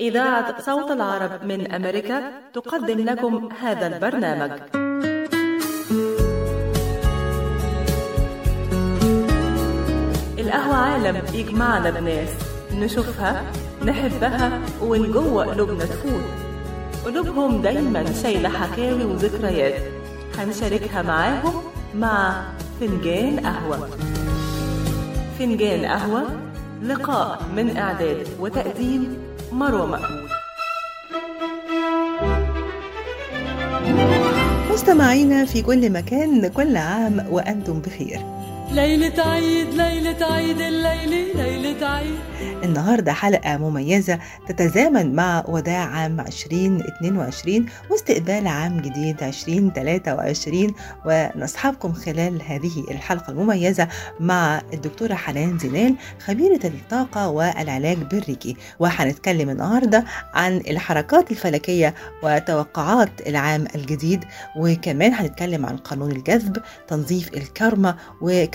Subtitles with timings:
[0.00, 2.22] إذاعة صوت العرب من أمريكا
[2.54, 4.50] تقدم لكم هذا البرنامج.
[10.38, 12.28] القهوة عالم يجمعنا بناس
[12.72, 13.42] نشوفها
[13.84, 16.24] نحبها ومن جوه قلوبنا تفوت.
[17.04, 19.82] قلوبهم دايما شايلة حكاوي وذكريات.
[20.38, 21.62] هنشاركها معاهم
[21.94, 22.42] مع
[22.80, 23.88] فنجان قهوة.
[25.38, 26.26] فنجان قهوة
[26.82, 30.30] لقاء من إعداد وتقديم مروة مقبول
[34.72, 38.39] مستمعينا في كل مكان كل عام وأنتم بخير.
[38.72, 42.18] ليلة عيد ليلة عيد الليلة ليلة عيد.
[42.64, 50.74] النهاردة حلقة مميزة تتزامن مع وداع عام 2022 واستقبال عام جديد 2023
[51.06, 53.88] ونصحبكم خلال هذه الحلقة المميزة
[54.20, 58.56] مع الدكتورة حنان زينال خبيرة الطاقة والعلاج بالريكي.
[58.78, 64.24] وهنتكلم النهاردة عن الحركات الفلكية وتوقعات العام الجديد
[64.56, 66.56] وكمان هنتكلم عن قانون الجذب
[66.88, 67.96] تنظيف الكارما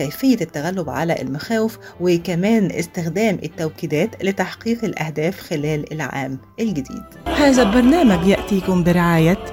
[0.05, 7.03] وكيفية التغلب على المخاوف وكمان استخدام التوكيدات لتحقيق الأهداف خلال العام الجديد.
[7.27, 9.45] هذا البرنامج يأتيكم برعاية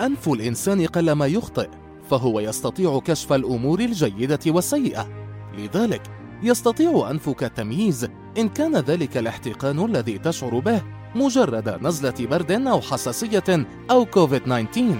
[0.00, 1.68] أنف الإنسان قلما يخطئ
[2.10, 5.08] فهو يستطيع كشف الأمور الجيدة والسيئة.
[5.58, 6.02] لذلك
[6.42, 8.08] يستطيع أنفك التمييز
[8.38, 10.82] إن كان ذلك الاحتقان الذي تشعر به
[11.14, 14.96] مجرد نزلة برد أو حساسية أو كوفيد 19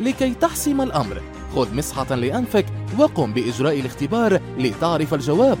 [0.00, 2.66] لكي تحسم الأمر خذ مسحة لأنفك
[2.98, 5.58] وقم بإجراء الاختبار لتعرف الجواب.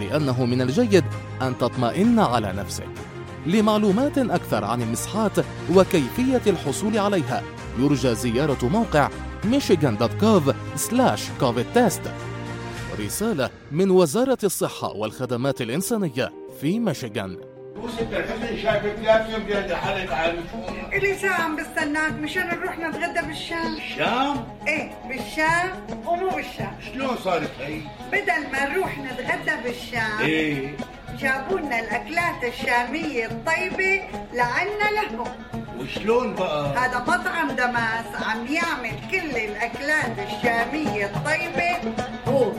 [0.00, 1.04] لأنه من الجيد
[1.42, 2.88] أن تطمئن على نفسك.
[3.46, 5.32] لمعلومات أكثر عن المسحات
[5.74, 7.42] وكيفية الحصول عليها
[7.78, 9.08] يرجى زيارة موقع
[9.44, 10.54] michigan.gov
[11.40, 12.08] covid test.
[13.00, 17.53] رسالة من وزارة الصحة والخدمات الإنسانية في ميشيغان.
[17.76, 20.40] وست الحسن شايفك لابسه بجد حالك عالي
[20.92, 23.76] إلي ساعة عم بستناك مشان نروح نتغدى بالشام.
[23.76, 25.70] الشام إيه بالشام
[26.06, 26.76] ومو بالشام.
[26.92, 27.80] شلون صارت هي؟
[28.12, 30.76] بدل ما نروح نتغدى بالشام إيه.
[31.18, 34.02] جابوا لنا الأكلات الشامية الطيبة
[34.32, 35.28] لعنا لهم.
[35.80, 41.94] وشلون بقى؟ هذا مطعم دماس عم يعمل كل الأكلات الشامية الطيبة.
[42.28, 42.52] هو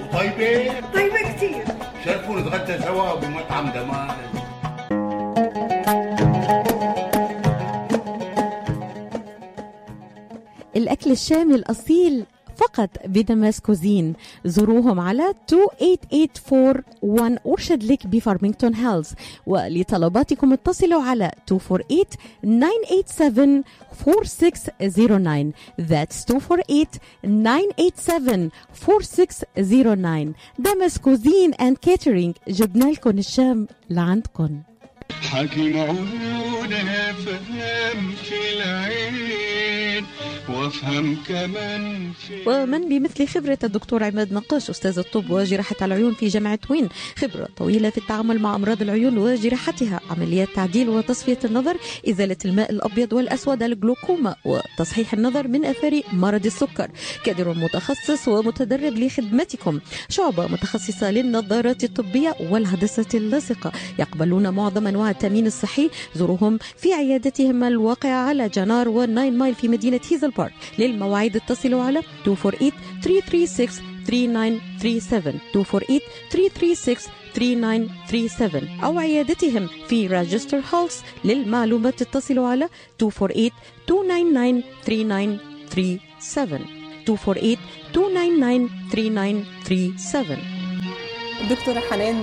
[0.00, 1.64] وطيبة؟ طيبة كتير.
[2.04, 4.16] شرفوا نتغدى سوا بمطعم دمار
[10.76, 12.24] الأكل الشامي الأصيل
[12.56, 14.14] فقط ب Damas Cuisine
[14.44, 19.10] زوروهم على 28841 Orchard Lake بفارمينغتون هيلز.
[19.46, 22.04] ولطلباتكم اتصلوا على 248
[22.42, 26.86] 987 4609 That's 248
[27.24, 34.60] 987 4609 Damas Cuisine and Catering جبنا لكم الشام لعندكم.
[35.12, 40.06] حكي معقولة أفهم في العين.
[40.50, 46.58] وأفهم كمان في ومن بمثل خبرة الدكتور عماد نقاش أستاذ الطب وجراحة العيون في جامعة
[46.70, 46.88] وين.
[47.16, 51.76] خبرة طويلة في التعامل مع أمراض العيون وجراحتها عمليات تعديل وتصفية النظر
[52.08, 56.90] إزالة الماء الأبيض والأسود الجلوكوما وتصحيح النظر من أثار مرض السكر.
[57.24, 59.80] كادر متخصص ومتدرب لخدمتكم.
[60.08, 63.72] شعبة متخصصة للنظارات الطبية والعدسات اللاصقة.
[63.98, 65.90] يقبلون معظم أنواع التأمين الصحي.
[66.14, 71.36] زوروهم في عيادتهم الواقعة على John R وال Nine Mile في مدينة هيزل بارك للمواعيد
[71.36, 72.72] اتصلوا على 248
[73.02, 76.00] 336 3937 248
[76.30, 82.68] 336 3937 أو عيادتهم في راجستر هولس للمعلومات اتصلوا على
[83.02, 83.50] 248
[83.88, 85.38] 299
[85.70, 87.56] 3937
[87.88, 90.38] 248 299 3937
[91.50, 92.16] دكتورة حنان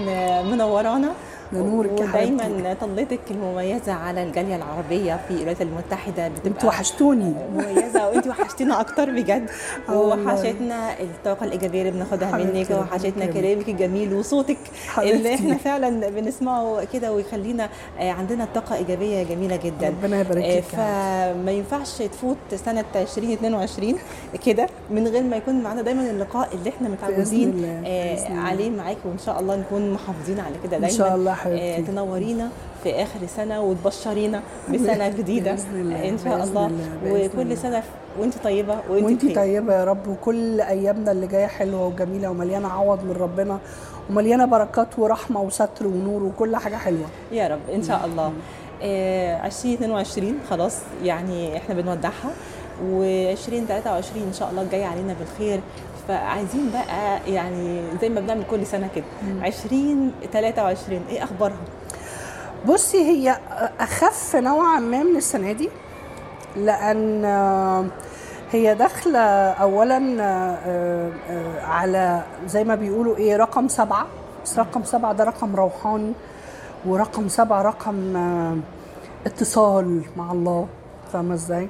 [0.51, 1.15] منورانا
[1.53, 8.27] نورك ودايما طلتك المميزة على الجالية العربية في الولايات المتحدة أنتوا بتبقى وحشتوني مميزة وانت
[8.27, 9.49] وحشتينا أكتر بجد.
[9.89, 13.25] وحشتنا الطاقة الإيجابية اللي بناخدها منك وحشتنا.
[13.25, 14.57] كلامك الجميل وصوتك.
[14.97, 21.33] اللي إحنا فعلا بنسمعه كده ويخلينا آه، عندنا طاقة إيجابية جميلة جدا ربنا يبارك آه،
[21.33, 23.95] فما ينفعش تفوت سنة 2022
[24.45, 28.29] كده من غير ما يكون معانا دايما اللقاء اللي إحنا متعودين آه،.
[28.29, 31.81] عليه معاكي وإن شاء الله نكون محافظين على كده دايما شاء الله حبيبتي.
[31.81, 32.49] تنورينا
[32.83, 36.71] في آخر سنة وتبشرينا بإذن الله، إن شاء الله
[37.05, 37.55] وكل الله.
[37.55, 37.83] سنة
[38.19, 39.35] وأنت طيبة وأنت وأنت.
[39.35, 43.59] طيبة يا رب وكل أيامنا اللي جاية حلوة وجميلة ومليانة عوض من ربنا
[44.09, 48.33] ومليانة بركات ورحمة وستر ونور وكل حاجة حلوة يا رب إن شاء الله
[48.83, 52.31] آه 2022 خلاص يعني إحنا بنودعها
[52.81, 55.59] و2023 إن شاء الله الجاي علينا بالخير
[56.07, 59.05] فعايزين بقى يعني زي ما بنعمل كل سنة كده.
[59.41, 61.57] 20 23 إيه اخبارها
[62.67, 63.37] بصي هي
[63.79, 65.69] أخف نوعا ما من السنة دي
[66.55, 67.25] لأن
[68.51, 69.19] هي داخلة
[69.51, 74.07] اولا آه، آه، على زي ما بيقولوا إيه رقم سبعة.
[74.45, 76.13] بس رقم سبعة ده رقم روحاني
[76.85, 78.57] ورقم سبعة رقم آه،
[79.25, 80.67] اتصال مع الله.
[81.13, 81.67] فاهمة إزاي؟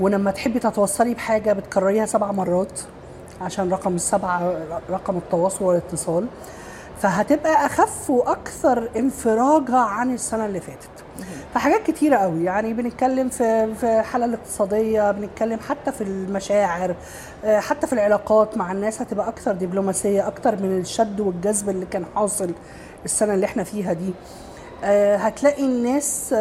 [0.00, 2.80] ولما تحبي تتوصلي بحاجة بتكرريها سبع مرات.
[3.40, 4.52] عشان رقم السبعة
[4.90, 6.26] رقم التواصل والاتصال.
[6.98, 10.88] فهتبقى أخف وأكثر انفراجا عن السنة اللي فاتت.
[11.54, 12.44] فحاجات كتيرة قوي.
[12.44, 16.94] يعني بنتكلم في في الحالة الاقتصادية بنتكلم حتى في المشاعر
[17.44, 22.04] آه، حتى في العلاقات مع الناس هتبقى أكثر دبلوماسية أكتر من الشد والجذب اللي كان
[22.14, 22.50] حاصل
[23.04, 24.14] السنة اللي إحنا فيها دي.
[24.84, 26.34] آه، هتلاقي الناس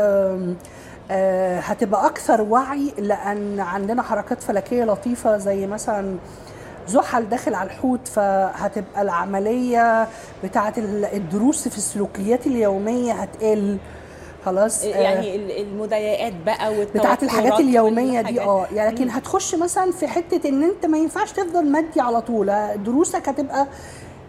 [1.11, 6.15] آه، هتبقى أكثر وعي لأن عندنا حركات فلكية لطيفة زي مثلا
[6.87, 10.07] زحل داخل على الحوت فهتبقى العملية
[10.43, 13.77] بتاعة ال- الدروس في السلوكيات اليومية هتقل.
[14.45, 19.91] خلاص آه، يعني ال- المضايقات بقى بتاعت الحاجات اليومية دي آه يعني لكن هتخش مثلا
[19.91, 22.53] في حتة إن أنت ما ينفعش تفضل مادي على طول
[22.85, 23.67] دروسك هتبقى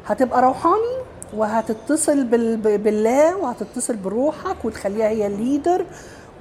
[0.07, 0.97] هتبقى روحاني
[1.37, 2.57] وهتتصل بال...
[2.79, 5.85] بالله وهتتصل بروحك وتخليها هي الليدر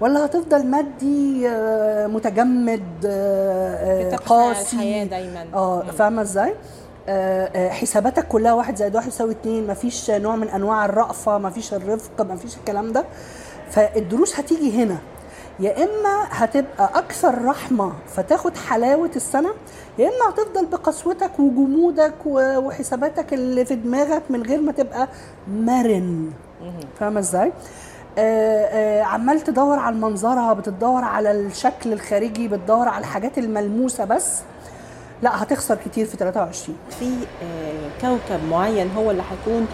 [0.01, 5.45] ولا هتفضل مادي آه، متجمد آه، آه، قاسي دايماً.
[5.53, 5.83] آه.
[5.83, 6.56] فاهمة إزاي؟
[7.69, 12.57] حساباتك كلها واحد زائد واحد يساوي اتنين مفيش نوع من أنواع الرأفة مفيش الرفق مفيش
[12.57, 13.06] الكلام ده
[13.71, 14.97] فالدروس هتيجي هنا
[15.59, 19.50] يا إما هتبقى أكثر رحمة فتاخد حلاوة السنة
[20.00, 25.07] يا إما هتفضل بقسوتك وجمودك وحساباتك اللي في دماغك من غير ما تبقى
[25.50, 26.31] مرن
[27.00, 27.51] فاهمة إزاي؟
[28.17, 34.41] آه، آه، عمال تدور على المنظرة بتدور على الشكل الخارجي بتدور على الحاجات الملموسة بس.
[35.21, 37.06] لا هتخسر كتير في 23 في
[37.44, 39.67] آه، كوكب معين هو اللي هيكون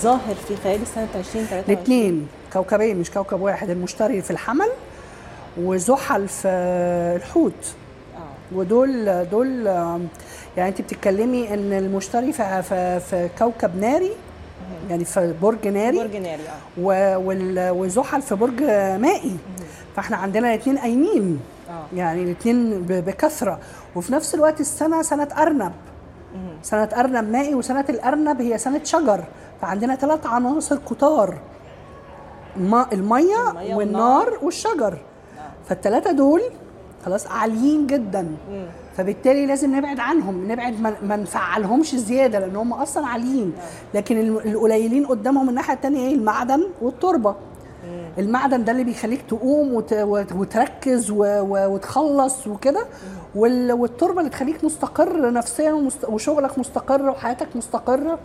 [0.00, 4.68] ظاهر في خلال سنه 2023 الاثنين كوكبين مش كوكب واحد المشتري في الحمل
[5.60, 6.48] وزحل في
[7.16, 7.74] الحوت.
[8.52, 9.66] ودول دول
[10.56, 14.10] يعني انت بتتكلمي ان المشتري في في, في كوكب ناري
[14.90, 15.98] يعني في برج ناري.
[15.98, 17.72] برج ناري آه.
[17.72, 18.62] وزحل في برج
[19.00, 19.36] مائي.
[19.96, 21.40] فاحنا عندنا الاثنين قايمين.
[21.70, 21.96] آه.
[21.96, 23.58] يعني الاثنين بكثرة.
[23.96, 25.72] وفي نفس الوقت السنة سنة أرنب.
[26.62, 29.24] سنة أرنب مائي وسنة الأرنب هي سنة شجر.
[29.62, 31.38] فعندنا ثلاث عناصر كتار.
[32.56, 34.38] الم- المية المية والنار.
[34.42, 34.98] والشجر.
[35.68, 36.42] فالثلاثه دول
[37.06, 38.26] خلاص عاليين جدا.
[38.96, 43.52] فبالتالي لازم نبعد عنهم نبعد ما- نفعلهمش زيادة لأن هم أصلا عاليين.
[43.94, 47.34] لكن القليلين قدامهم الناحية الثانية إيه؟ المعدن والتربة.
[48.18, 49.92] المعدن ده اللي بيخليك تقوم وت...
[49.92, 51.10] وت- وتركز.
[51.10, 52.86] وتخلص وكده.
[53.34, 53.72] وال...
[53.72, 55.88] والتربة اللي تخليك مستقر نفسيا.
[56.08, 58.18] وشغلك مستقر وحياتك مستقرة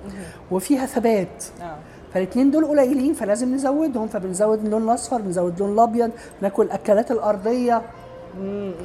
[0.52, 1.44] وفيها ثبات.
[1.62, 1.76] آه.
[2.14, 4.08] فالاثنين دول قليلين فلازم نزودهم.
[4.08, 6.12] فبنزود اللون الأصفر بنزود اللون الأبيض
[6.42, 7.82] ناكل الأكلات الأرضية.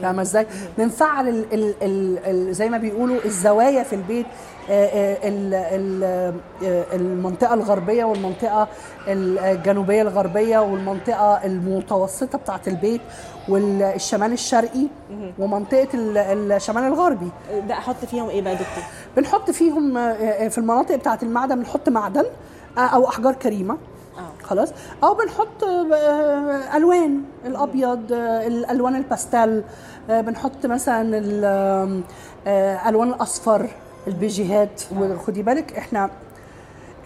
[0.02, 0.46] فاهمة إزاي؟
[0.78, 4.26] بنفعل ال ال ال ال زي ما بيقولوا الزوايا في البيت
[4.70, 6.34] آه، آه، ال- ال-
[6.64, 8.68] آه، المنطقة الغربية والمنطقة
[9.08, 13.00] الجنوبية الغربية والمنطقة المتوسطة بتاعه البيت
[13.48, 14.86] والشمال الشرقي
[15.38, 17.28] ومنطقة ال- الشمال الغربي
[17.68, 18.84] ده أحط فيهم إيه بقى يا دكتور؟
[19.16, 19.94] بنحط فيهم
[20.48, 22.24] في المناطق بتاعه المعدن بنحط معدن
[22.78, 23.76] أو أحجار كريمة
[24.44, 24.72] خلاص.
[25.04, 29.62] أو بنحط آه، ألوان الأبيض آه، الألوان الباستيل.
[30.10, 32.02] آه، بنحط مثلا ال-
[32.46, 33.66] آه، ألوان الأصفر
[34.06, 34.82] البيجيهات.
[34.98, 36.10] وخدي بالك إحنا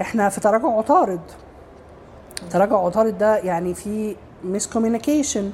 [0.01, 1.21] إحنا في تراجع عطارد.
[2.51, 5.51] تراجع عطارد ده يعني في miscommunication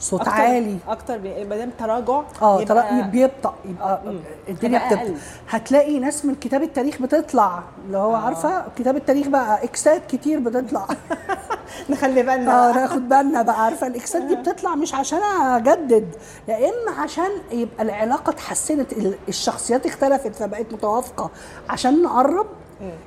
[0.00, 0.78] صوت أكتر- عالي.
[0.88, 4.18] أكتر ما دام تراجع آه يبقى- ترى بيبطأ يبقى مم.
[4.48, 5.14] الدنيا أقل.
[5.48, 10.86] هتلاقي ناس من كتاب التاريخ بتطلع اللي هو عارفة؟ كتاب التاريخ بقى إكسات كتير بتطلع.
[11.90, 12.70] نخلي بالنا.
[12.70, 16.08] آه ناخد بالنا بقى عارفة؟ الإكسات دي بتطلع مش عشان أجدد
[16.48, 21.30] يا إما عشان يبقى العلاقة اتحسنت ال- الشخصيات اختلفت فبقت متوافقة
[21.68, 22.46] عشان نقرب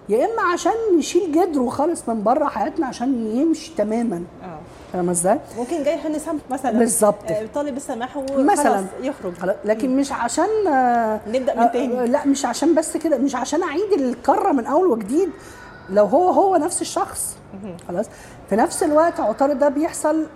[0.10, 4.24] يا إما عشان نشيل جدره خالص من بره حياتنا عشان يمشي تماما.
[4.44, 4.60] آه.
[4.94, 6.80] فاهمة إزاي؟ ممكن جاي حين سمح مثلا.
[6.80, 7.32] بالظبط.
[7.32, 8.72] آه، طالب السماح مثلا.
[8.72, 9.34] وخلاص يخرج
[9.66, 12.08] لكن مش عشان آه، نبدأ من آه، تاني.
[12.08, 15.30] لا مش عشان بس كده مش عشان أعيد الكره من أول وجديد.
[15.90, 17.38] لو هو هو نفس الشخص.
[17.88, 18.06] خلاص.
[18.50, 20.28] في نفس الوقت عطارد ده بيحصل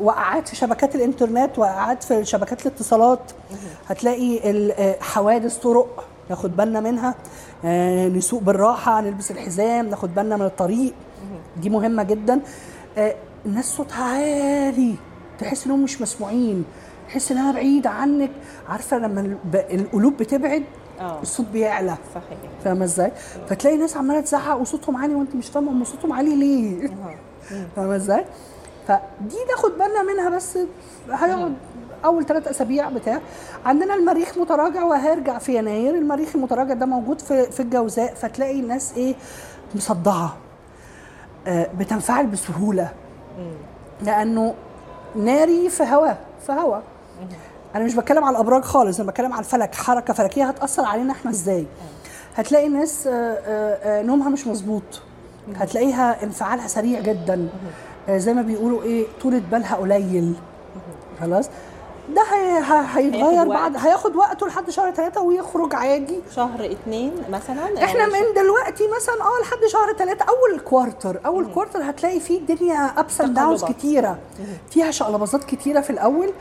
[0.00, 3.20] وقعات في شبكات الإنترنت وقعات في شبكات الاتصالات.
[3.88, 4.40] هتلاقي
[5.00, 7.14] حوادث طرق ناخد بالنا منها.
[8.08, 10.92] نسوق بالراحة نلبس الحزام ناخد بالنا من الطريق.
[11.56, 12.40] دي مهمة جدا.
[13.46, 14.94] الناس صوتها عالي.
[15.38, 16.64] تحس إنهم مش مسموعين.
[17.08, 18.30] تحس إنها بعيده عنك.
[18.68, 20.62] عارفة لما القلوب بتبعد
[21.00, 21.22] آه.
[21.22, 21.94] الصوت بيعلى.
[22.14, 22.38] صحيح.
[22.64, 23.12] فاهمة إزاي؟
[23.48, 26.90] فتلاقي ناس عمالة تزعق وصوتهم عالي وأنت مش فاهمة هم صوتهم عالي ليه.
[27.76, 28.24] فاهمة إزاي؟
[28.88, 30.58] فدي ناخد بالنا منها بس
[31.10, 31.54] هيقعد
[32.04, 33.20] أول ثلاث أسابيع بتاع.
[33.64, 35.94] عندنا المريخ متراجع وهيرجع في يناير.
[35.94, 38.14] المريخ المتراجع ده موجود في في الجوزاء.
[38.14, 39.14] فتلاقي الناس إيه؟
[39.74, 40.36] مصدعة.
[41.46, 42.92] آه بتنفعل بسهولة.
[44.02, 44.54] لأنه
[45.16, 46.82] ناري في هواء في هواء
[47.74, 51.30] أنا مش بتكلم على الأبراج خالص أنا بتكلم على الفلك حركة فلكية هتأثر علينا إحنا
[51.30, 51.66] إزاي.
[52.36, 54.82] هتلاقي الناس آه، آه، آه، نومها مش مظبوط.
[55.56, 57.48] هتلاقيها انفعالها سريع جدا.
[58.10, 60.34] زي ما بيقولوا إيه طولة بالها قليل.
[61.20, 61.50] خلاص؟
[62.14, 62.22] ده
[62.94, 63.76] هيتغير بعد.
[63.76, 66.20] هياخد وقته لحد شهر ثلاثة ويخرج عادي.
[66.34, 67.84] شهر اتنين مثلا.
[67.84, 72.38] إحنا أو من دلوقتي مثلا آه لحد شهر ثلاثة أول quarter أول quarter هتلاقي فيه
[72.38, 73.64] الدنيا ups and downs.
[73.64, 74.18] كتيرة.
[74.70, 76.32] فيها شقلباظات كتيرة في الأول.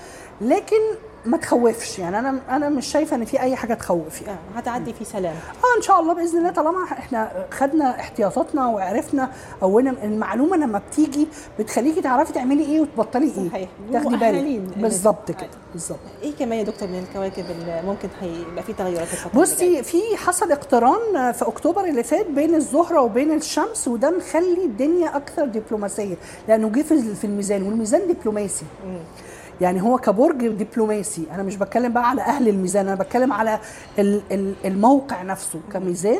[0.41, 0.81] لكن
[1.25, 1.99] ما تخوفش.
[1.99, 4.21] يعني أنا أنا مش شايفة إن في أي حاجة تخوف.
[4.21, 5.33] يعني هتعدي في سلام.
[5.35, 9.31] آه إن شاء الله بإذن الله طالما إحنا خدنا احتياطاتنا وعرفنا
[9.63, 11.27] اولا المعلومة لما بتيجي
[11.59, 13.49] بتخليكي تعرفي تعملي إيه وتبطلي إيه.
[13.49, 13.69] صحيح.
[13.93, 14.17] تاخدي.
[14.17, 14.77] بالك.
[14.77, 15.49] بالظبط كده.
[15.73, 20.51] بالظبط إيه كمان يا دكتور من الكواكب اللي ممكن هيبقى في تغيرات بصي؟ في حصل
[20.51, 26.15] اقتران في أكتوبر اللي فات بين الزهرة وبين الشمس وده مخلي الدنيا أكثر دبلوماسية
[26.47, 26.81] لأنه جه
[27.13, 28.65] في الميزان والميزان دبلوماسي.
[29.61, 31.23] يعني هو كبرج دبلوماسي.
[31.33, 33.59] أنا مش بتكلم بقى على أهل الميزان أنا بتكلم على
[33.99, 36.19] ال- ال- الموقع نفسه كميزان.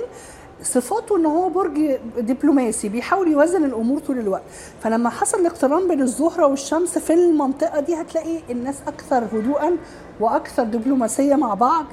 [0.63, 4.43] صفاته إن هو برج دبلوماسي بيحاول يوازن الأمور طول الوقت.
[4.83, 9.71] فلما حصل الاقتران بين الزهرة والشمس في المنطقة دي هتلاقي الناس أكثر هدوءا
[10.19, 11.85] وأكثر دبلوماسية مع بعض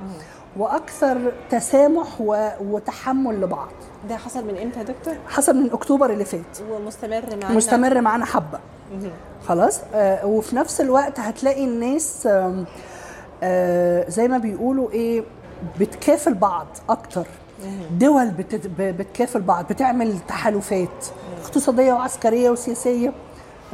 [0.56, 2.20] وأكثر تسامح
[2.60, 3.68] وتحمل لبعض.
[4.08, 6.58] ده حصل من إمتى يا دكتور؟ حصل من أكتوبر اللي فات.
[6.70, 7.56] ومستمر معانا.
[7.56, 8.58] مستمر معانا حبة.
[9.48, 12.64] خلاص؟ آه وفي نفس الوقت هتلاقي الناس آم،
[13.42, 15.24] آه زي ما بيقولوا إيه
[15.80, 17.26] بتكافل بعض أكتر.
[17.90, 18.30] دول
[18.78, 21.06] بتكافل بعض بتعمل تحالفات
[21.44, 23.12] اقتصادية وعسكرية وسياسية.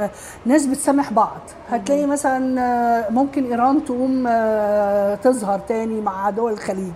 [0.00, 0.10] آه،
[0.46, 1.40] ناس بتسامح بعض.
[1.70, 6.92] هتلاقي مثلا آه، ممكن إيران تقوم آه، تظهر تاني مع دول الخليج.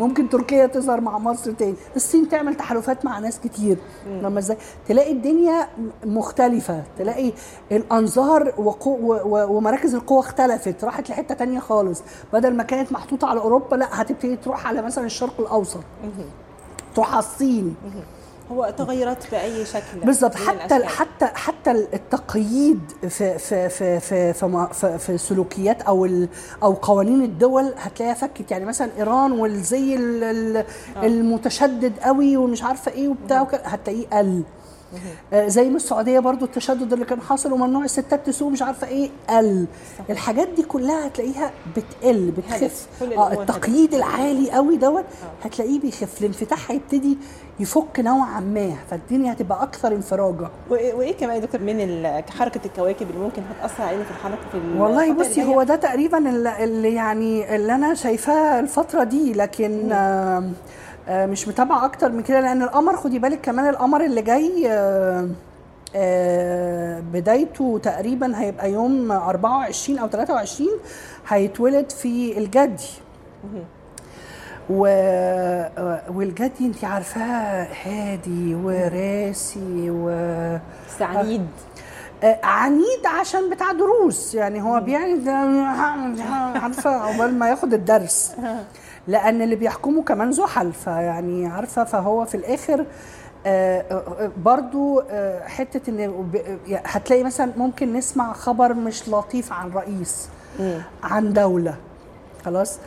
[0.00, 1.74] ممكن تركيا تظهر مع مصر تاني.
[1.96, 3.76] الصين تعمل تحالفات مع ناس كتير.
[4.06, 4.56] لما إزاي؟
[4.88, 5.68] تلاقي الدنيا
[6.04, 6.82] مختلفة.
[6.98, 7.32] تلاقي
[7.72, 10.84] الأنظار وقو و- و- ومراكز القوة اختلفت.
[10.84, 12.02] راحت لحتة تانية خالص.
[12.32, 15.80] بدل ما كانت محطوطة على أوروبا لا هتبتدي تروح على مثلا الشرق الأوسط.
[16.94, 17.76] تروح على الصين.
[18.52, 20.34] هو تغيرات بأي شكل بالظبط.
[20.34, 20.86] حتى الأشكال.
[20.88, 21.26] حتى
[21.66, 26.08] حتى التقييد في في في في في, في, في سلوكيات أو
[26.62, 28.50] أو قوانين الدول هتلاقيها فكت.
[28.50, 30.64] يعني مثلا إيران والزي ال- ال-
[31.04, 34.16] المتشدد قوي ومش عارفة إيه وبتاع وكده، هتلاقيه قل.
[34.16, 34.55] آه،
[35.34, 39.66] زي ما السعوديه برضو التشدد اللي كان حاصل وممنوع الستات تسوق مش عارفة إيه قل.
[40.10, 42.86] الحاجات دي كلها هتلاقيها بتقل بتخف.
[43.02, 43.40] آه هدف.
[43.40, 45.04] التقييد العالي قوي دوت
[45.44, 46.20] هتلاقيه بيخف.
[46.20, 47.18] الانفتاح هيبتدي
[47.60, 50.48] يفك نوعا ما فالدنيا هتبقى أكثر انفراجة.
[50.70, 54.80] وايه كمان يا دكتور من حركة الكواكب اللي ممكن هتأثر علينا في الحركة في ال-
[54.80, 56.18] والله بصي هو؟ ده تقريبا
[56.64, 60.44] اللي يعني اللي أنا شايفاه الفترة دي لكن آه آه
[61.08, 65.28] مش متابعة أكتر من كده لأن القمر خدي بالك كمان القمر اللي جاي آه
[65.96, 70.68] آه بدايته تقريبا هيبقى يوم 24 أو 23
[71.28, 72.84] هيتولد في الجدي.
[74.70, 74.86] و...
[74.86, 80.08] آه، والجدي انت عارفاه هادي وراسي و
[81.00, 81.46] عنيد.
[82.24, 85.28] آه، عنيد عشان بتاع دروس يعني هو بيعند
[86.56, 88.32] عارفة عقبال ما ياخد الدرس.
[89.08, 92.84] لأن اللي بيحكمه كمان زحل فيعني عارفة؟ فهو في الآخر
[93.46, 99.70] آه، آه، برضو آه، حتة إن ب- هتلاقي مثلا ممكن نسمع خبر مش لطيف عن
[99.72, 100.28] رئيس
[101.02, 101.74] عن دولة
[102.44, 102.78] خلاص؟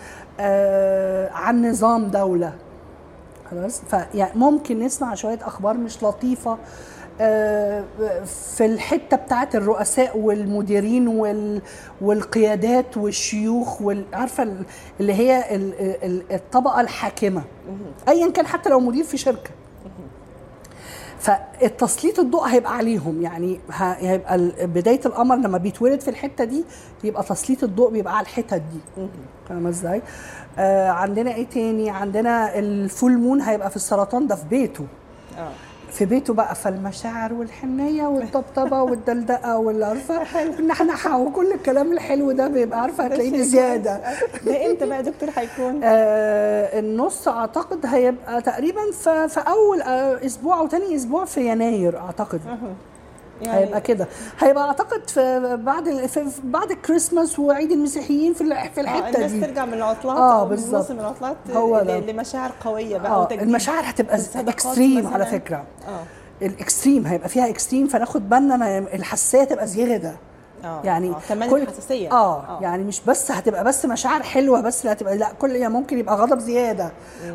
[1.33, 2.53] عن نظام دولة
[3.51, 6.57] خلاص؟ فيعني ممكن نسمع شوية أخبار مش لطيفة
[8.25, 11.61] في الحتة بتاعت الرؤساء والمديرين وال
[12.01, 14.65] والقيادات والشيوخ وال- عارفة ال-
[14.99, 15.73] اللي هي ال-
[16.03, 17.41] ال- الطبقة الحاكمة.
[18.07, 19.49] ايا كان حتى لو مدير في شركة.
[21.19, 23.21] فالتسليط الضوء هيبقى عليهم.
[23.21, 26.65] يعني هيبقى بداية القمر لما بيتولد في الحتة دي
[27.03, 29.07] يبقى تسليط الضوء بيبقى على الحتت دي.
[29.49, 30.01] فاهمة إزاي؟
[30.59, 34.85] آه عندنا إيه تاني؟ عندنا ال full moon هيبقى في السرطان ده في بيته.
[35.37, 35.51] آه.
[35.91, 40.21] في بيته بقى فالمشاعر والحنية والطبطبة والدلدقة والعارفه
[40.59, 44.01] النحنحه وكل الكلام الحلو ده بيبقى عارفة هتلاقيه زيادة.
[44.45, 50.59] ده إمتى بقى دكتور هيكون؟ آه النص أعتقد هيبقى تقريبا في, في أول آه أسبوع
[50.59, 52.41] أو تاني أسبوع في يناير أعتقد.
[53.41, 54.07] يعني- هيبقى كده
[54.39, 59.31] هيبقى أعتقد في بعد في بعد الكريسماس وعيد المسيحيين في الح- في آه، الحتة الناس
[59.31, 60.75] دي ترجع من العطلات آه، من بالظبط.
[60.81, 61.99] موسم العطلات هو ده.
[61.99, 63.41] لمشاعر قوية بقى آه وتجديد.
[63.47, 65.25] المشاعر هتبقى extreme على.
[65.25, 66.03] فكرة آه
[66.45, 70.15] ال extreme هيبقى فيها extreme فناخد بالنا الحساسية تبقى زيادة
[70.63, 71.19] آه يعني آه.
[71.29, 75.27] كمان كل- الحساسية آه يعني مش بس هتبقى بس مشاعر حلوة بس لا هتبقى لا
[75.39, 76.91] كل يعني ممكن يبقى غضب زيادة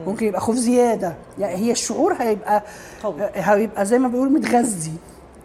[0.07, 2.63] ممكن يبقى خوف زيادة يعني هي الشعور هيبقى
[3.03, 3.23] قوي.
[3.23, 4.93] آه، هيبقى زي ما بيقولوا متغذي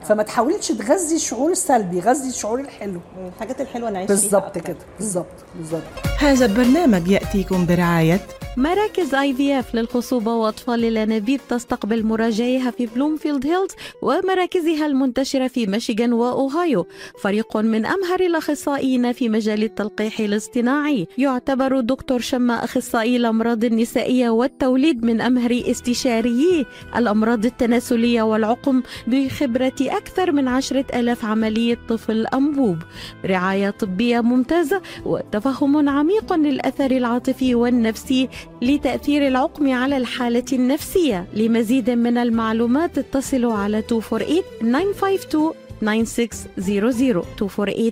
[0.03, 3.00] فما تحاولش تغذي الشعور السلبي غذي الشعور الحلو.
[3.36, 4.58] الحاجات الحلوة نعيش فيها بالظبط.
[4.58, 5.25] كده بالظبط
[5.56, 5.82] بالظبط.
[6.20, 8.20] هذا البرنامج يأتيكم برعاية
[8.58, 16.13] مراكز I VF للخصوبة وأطفال الأنابيب تستقبل مراجعيها في بلومفيلد هيلز ومراكزها المنتشرة في ميشيغان
[16.13, 16.86] وأوهايو.
[17.22, 21.08] فريق من أمهر الأخصائيين في مجال التلقيح الاصطناعي.
[21.18, 26.65] يعتبر دكتور شما أخصائي الأمراض النسائية والتوليد من أمهر استشاريي.
[26.96, 32.77] الأمراض التناسلية والعقم بخبرة أكثر من عشرة ألاف عملية طفل أنبوب.
[33.25, 38.29] رعاية طبية ممتازة وتفهم عميق للأثر العاطفي والنفسي
[38.62, 41.27] لتأثير العقم على الحالة النفسية.
[41.34, 47.91] لمزيد من المعلومات اتصلوا على 248 952 9600 248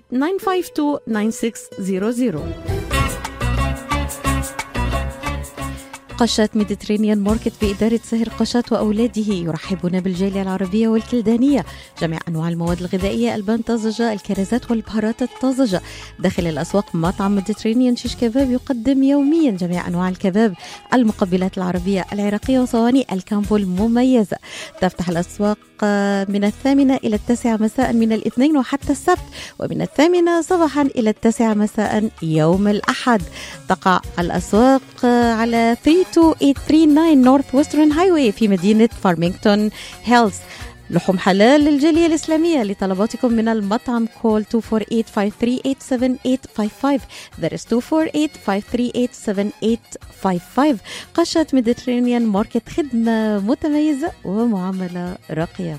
[0.75, 2.76] 952
[6.17, 11.65] قشات Mediterranean Market بإدارة سهر قشات وأولاده يرحبون بالجالية العربية والكلدانية.
[12.01, 15.81] جميع أنواع المواد الغذائية ألبان طازجة الكرزات والبهارات الطازجة.
[16.19, 20.53] داخل الأسواق مطعم Mediterranean شيش كباب يقدم يوميا جميع أنواع الكباب.
[20.93, 24.37] المقبلات العربية العراقية وصواني ال combo المميزة.
[24.81, 25.57] تفتح الأسواق
[26.29, 29.25] من الثامنة إلى التاسعة مساء من الاثنين وحتى السبت
[29.59, 33.21] ومن الثامنة صباحا إلى التاسعة مساء يوم الأحد.
[33.69, 35.77] تقع الأسواق على
[36.13, 39.69] 32839 Northwestern Highway في مدينة فارمينغتون
[40.03, 40.33] هيلز
[40.89, 44.49] لحوم حلال للجالية الإسلامية لطلباتكم من المطعم call 248-538-7855
[47.41, 47.69] that is 248-538-7855
[51.13, 55.77] قشة Mediterranean Market خدمة متميزة ومعاملة راقية.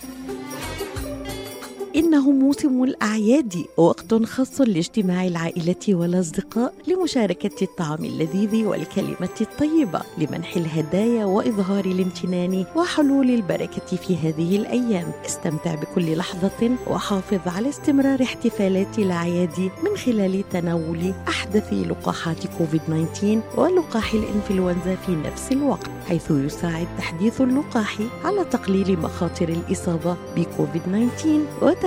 [1.96, 11.24] إنه موسم الأعياد وقت خاص لاجتماع العائلة والأصدقاء لمشاركة الطعام اللذيذ والكلمة الطيبة لمنح الهدايا
[11.24, 15.10] وإظهار الامتنان وحلول البركة في هذه الأيام.
[15.26, 23.24] استمتع بكل لحظة وحافظ على استمرار احتفالات الأعياد من خلال تناول أحدث لقاحات كوفيد-19
[23.58, 31.26] ولقاح الإنفلونزا في نفس الوقت حيث يساعد تحديث اللقاح على تقليل مخاطر الإصابة بكوفيد-19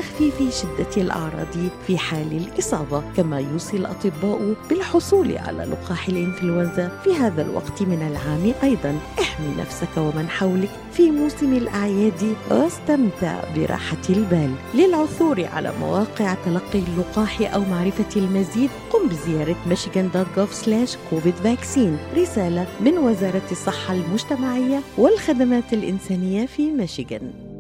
[0.02, 1.48] وتخفيف شدة الأعراض
[1.88, 6.92] في حال الإصابة كما يوصي الأطباء بالحصول على لقاح الإنفلونزا.
[7.04, 14.02] في هذا الوقت من العام أيضا احمي نفسك ومن حولك في موسم الأعياد واستمتع براحة
[14.10, 14.54] البال.
[14.76, 22.18] للعثور على مواقع تلقي اللقاح أو معرفة المزيد قم بزيارة michigan.gov slash covid vaccine.
[22.18, 27.51] رسالة من وزارة الصحة المجتمعية والخدمات الإنسانية في ميشيغان.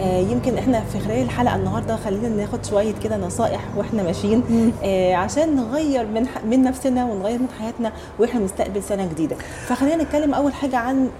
[0.00, 4.72] يمكن إحنا في خلال الحلقة النهارده خلينا ناخد شوية كده نصائح وإحنا ماشيين.
[4.84, 9.36] آه عشان نغير من من نفسنا ونغير من حياتنا وإحنا بنستقبل سنة جديدة.
[9.66, 11.10] فخلينا نتكلم أول حاجة عن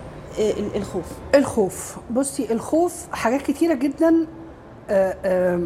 [0.41, 1.05] آه ال- الخوف.
[1.35, 1.97] الخوف.
[2.11, 4.27] بصي الخوف حاجات كتيرة جدا
[4.91, 5.61] آه، آه،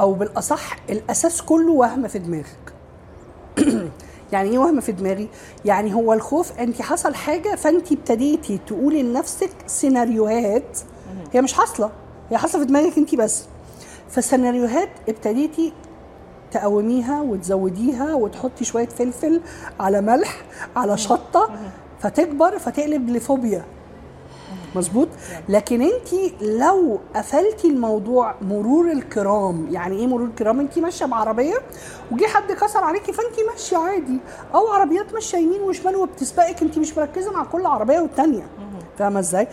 [0.00, 2.72] أو بالأصح الأساس كله وهم في دماغك.
[4.32, 5.28] يعني إيه وهم في دماغي؟
[5.64, 10.78] يعني هو الخوف انت حصل حاجة فانت ابتديتي تقولي لنفسك سيناريوهات
[11.32, 11.90] هي مش حاصلة.
[12.32, 13.44] هي حاصلة في دماغك انت بس.
[14.10, 15.72] فسيناريوهات ابتديتي
[16.50, 19.40] تقوميها وتزوديها وتحطي شوية فلفل
[19.80, 20.42] على ملح
[20.76, 21.50] على شطة
[22.00, 23.64] فتكبر فتقلب لفوبيا.
[24.76, 25.08] مظبوط؟
[25.48, 31.54] لكن انت لو قفلتي الموضوع مرور الكرام يعني إيه مرور الكرام؟ انت ماشية بعربية
[32.12, 34.18] وجي حد كسر عليكي فانت ماشية عادي.
[34.54, 38.46] أو عربيات ماشية يمين وشمال وبتسبقك انت مش مركزة مع كل عربية والتانية.
[38.98, 39.48] فاهمة إزاي؟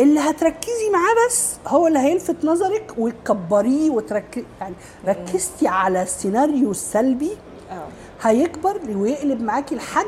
[0.00, 4.74] اللي هتركزي معاه بس هو اللي هيلفت نظرك وتكبريه وتركزي يعني
[5.08, 7.30] ركزتي على السيناريو السلبي.
[7.70, 7.86] آه.
[8.22, 10.06] هيكبر ويقلب معاكي لحد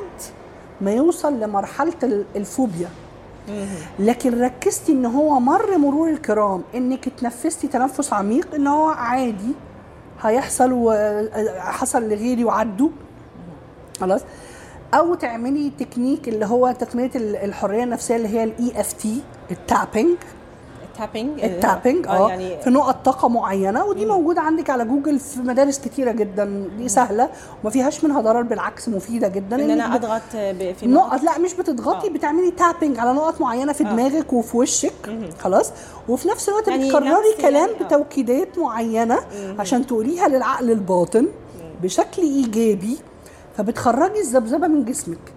[0.81, 2.89] ما يوصل لمرحلة ال- الفوبيا.
[3.99, 9.53] لكن ركزتي إن هو مر مرور الكرام إنك اتنفستي تنفس عميق إن هو عادي
[10.23, 12.89] هيحصل وحصل لغيري وعدوا.
[14.01, 14.21] خلاص؟
[14.95, 20.17] أو تعملي تكنيك اللي هو تقنيه ال- الحرية النفسية اللي هي ال EFT ال tapping
[20.99, 25.19] ال tapping ال tapping آه يعني في نقط طاقة معينة ودي موجودة عندك على جوجل
[25.19, 27.29] في مدارس كتيرة جدا دي سهلة
[27.63, 29.57] وما فيهاش منها ضرر بالعكس مفيدة جدا.
[29.57, 32.11] إن أنا أضغط ب- في نقط لا مش بتضغطي آه.
[32.11, 33.91] بتعملي tapping على نقط معينة في آه.
[33.93, 34.93] دماغك وفي وشك
[35.41, 35.73] خلاص.
[36.09, 37.85] وفي نفس الوقت يعني بتكرري كلام يعني- آه.
[37.85, 39.19] بتوكيدات معينة
[39.59, 41.27] عشان تقوليها للعقل الباطن
[41.83, 42.97] بشكل إيجابي.
[43.57, 45.35] فبتخرجي الذبذبة من جسمك.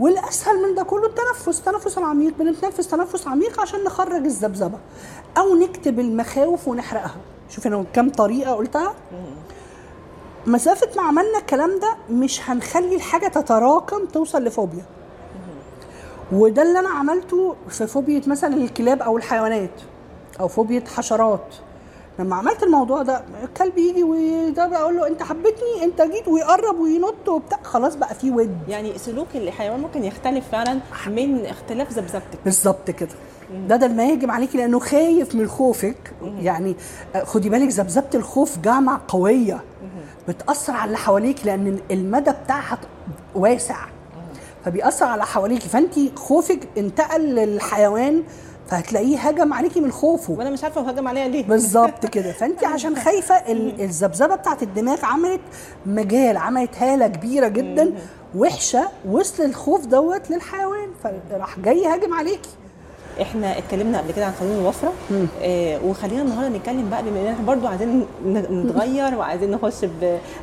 [0.00, 4.78] والأسهل من ده كله التنفس التنفس العميق بنتنفس تنفس عميق عشان نخرج الذبذبة
[5.38, 7.16] أو نكتب المخاوف ونحرقها.
[7.48, 8.94] شوفي أنا كام طريقة قلتها.
[10.46, 14.84] مسافة ما عملنا الكلام ده مش هنخلي الحاجة تتراكم توصل لفوبيا.
[16.32, 19.80] وده اللي أنا عملته في فوبيا مثلا الكلاب أو الحيوانات
[20.40, 21.54] أو فوبيا حشرات.
[22.18, 27.28] لما عملت الموضوع ده الكلب يجي وده بقول له أنت حبيتني أنت جيت ويقرب وينط
[27.28, 27.58] وبتاع.
[27.62, 28.58] خلاص بقى في ود.
[28.68, 32.38] يعني سلوك الحيوان ممكن يختلف فعلا من اختلاف ذبذبتك.
[32.44, 33.08] بالظبط كده.
[33.68, 36.12] ده ده ما يهجم عليكي لأنه خايف من خوفك.
[36.40, 36.76] يعني
[37.14, 39.60] آه، خدي بالك ذبذبة الخوف جامعة قوية.
[40.28, 42.78] بتأثر على اللي حواليك لأن المدى بتاعها
[43.34, 43.76] واسع.
[44.64, 48.22] فبيأثر على حواليكي فانت خوفك انتقل للحيوان
[48.68, 50.32] فهتلاقيه هجم عليكي من خوفه.
[50.32, 51.44] وأنا مش عارفة هجم عليا ليه.
[51.46, 52.32] بالظبط كده.
[52.32, 55.40] فانت عشان خايفة ال- الذبذبة بتاعت الدماغ عملت
[55.86, 57.92] مجال عملت هالة كبيرة جدا
[58.36, 60.88] وحشة وصل الخوف دوت للحيوان
[61.30, 62.50] فراح جاي هاجم عليكي.
[63.22, 64.92] إحنا اتكلمنا قبل كده عن قانون الوفرة.
[65.42, 68.06] آه وخلينا النهارده نتكلم بقى بما ان إحنا برضو عايزين
[68.50, 69.84] نتغير وعايزين نخش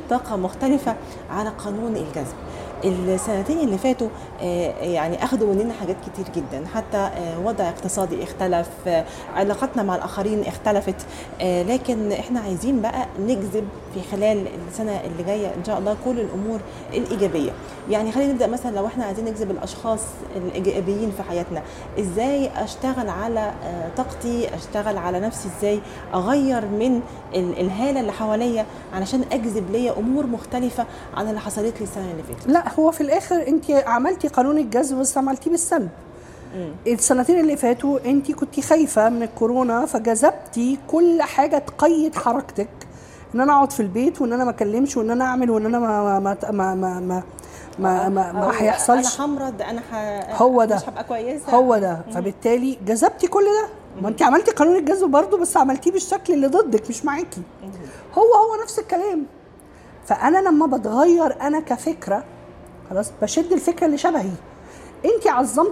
[0.06, 0.94] بطاقة مختلفة
[1.30, 2.34] على قانون الجذب.
[2.84, 4.08] السنتين اللي فاتوا
[4.40, 6.64] آه، يعني أخذوا مننا حاجات كتير جدا.
[6.74, 10.94] حتى آه، وضع اقتصادي اختلف آه، علاقاتنا مع الآخرين اختلفت.
[11.42, 16.60] لكن إحنا عايزين بقى نجذب في خلال السنة اللي جاية إن شاء الله كل الأمور
[16.94, 17.50] الإيجابية.
[17.90, 20.00] يعني خلينا نبدأ مثلا لو إحنا عايزين نجذب الأشخاص
[20.36, 21.62] الإيجابيين في حياتنا
[22.00, 23.52] إزاي أشتغل على
[23.96, 25.80] طاقتي أشتغل على نفسي إزاي
[26.14, 27.00] أغير من
[27.34, 32.22] ال- الهالة اللي حواليا علشان أجذب ليا أمور مختلفة عن اللي حصلت لي السنة اللي
[32.22, 35.88] فاتت؟ لا هو في الآخر أنت عملتي قانون الجذب بس عملتيه بالسلب
[36.86, 42.68] السنتين اللي فاتوا أنت كنت خايفة من الكورونا فجذبتي كل حاجة تقيد حركتك
[43.34, 46.18] إن أنا أقعد في البيت وإن أنا ما أكلمش وإن أنا أعمل وإن أنا ما
[46.20, 47.22] ما ما ما ما
[47.78, 49.16] ما, ما, ما أو هيحصلش.
[49.20, 49.94] أنا همرض أنا ح...
[50.42, 50.76] هو ده.
[50.76, 51.52] مش هبقى كويسة.
[51.52, 52.00] هو ده.
[52.14, 53.68] فبالتالي جذبتي كل ده.
[54.02, 57.42] ما أنت عملتي قانون الجذب برضه بس عملتيه بالشكل اللي ضدك مش معاكي.
[58.14, 59.26] هو هو نفس الكلام.
[60.06, 62.24] فأنا لما بتغير أنا كفكرة
[62.92, 64.30] خلاص بشد الفكرة اللي شبهي.
[65.04, 65.26] انت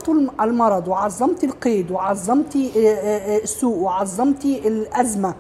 [0.09, 5.35] الم- المرض وعظمتي القيد وعظمتي آه، آه، آه، السوء وعظمتي الأزمة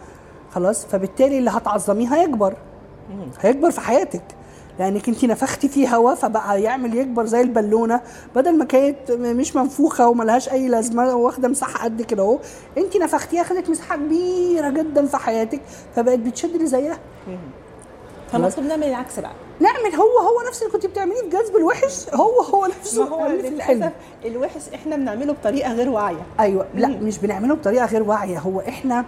[0.50, 2.54] خلاص فبالتالي اللي هتعظميه هيكبر.
[3.40, 4.22] هيكبر في حياتك.
[4.78, 8.00] لأنك انت نفختي فيه هواء فبقى يعمل يكبر زي البالونة
[8.36, 12.38] بدل ما كانت مش منفوخة وملهاش أي لازمة واخدة مساحة قد كده أهو.
[12.78, 15.60] انت نفختيها خدت مساحة كبيرة جدا في حياتك
[15.96, 16.98] فبقت بتشد اللي زيها.
[18.32, 19.32] فالمفروض نعمل العكس بقى.
[19.60, 23.42] نعمل هو هو نفس اللي كنت بتعمليه في جذب الوحش هو هو نفسه هو بتعمليه
[23.42, 23.92] في الحلم.
[24.24, 26.26] الوحش إحنا بنعمله بطريقة غير واعية.
[26.40, 29.04] أيوه لا مش بنعمله بطريقة غير واعية هو إحنا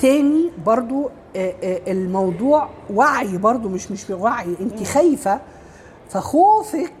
[0.00, 5.40] تاني برضو آه، آه، الموضوع وعي برضو مش مش وعي أنت خايفة
[6.10, 6.92] فخوفك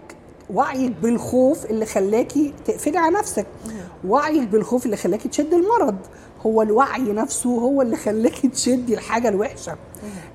[0.50, 3.46] وعيك بالخوف اللي خلاكي تقفلي على نفسك.
[4.08, 5.96] وعيك بالخوف اللي خلاكي تشد المرض
[6.46, 9.76] هو الوعي نفسه هو اللي خلاكي تشدي الحاجة الوحشة.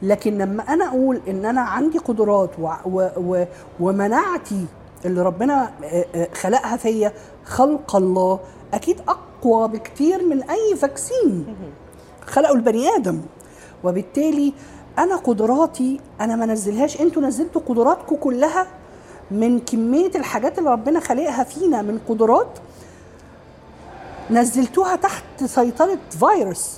[0.02, 3.46] لكن لما أنا أقول إن أنا عندي قدرات و و و
[3.80, 4.66] ومناعتي
[5.06, 5.72] اللي ربنا
[6.34, 7.14] خلقها فيا
[7.46, 8.40] خلق الله
[8.74, 11.56] أكيد أقوى بكتير من أي فاكسين
[12.26, 13.22] خلقوا البني آدم.
[13.84, 14.54] وبالتالي
[14.98, 17.02] أنا قدراتي أنا ما نزلهاش.
[17.02, 18.68] أنتوا نزلتوا قدراتكم كلها
[19.32, 22.60] من كمية الحاجات اللي ربنا خلقها فينا من قدرات
[24.32, 26.78] نزلتوها تحت سيطرة فيروس.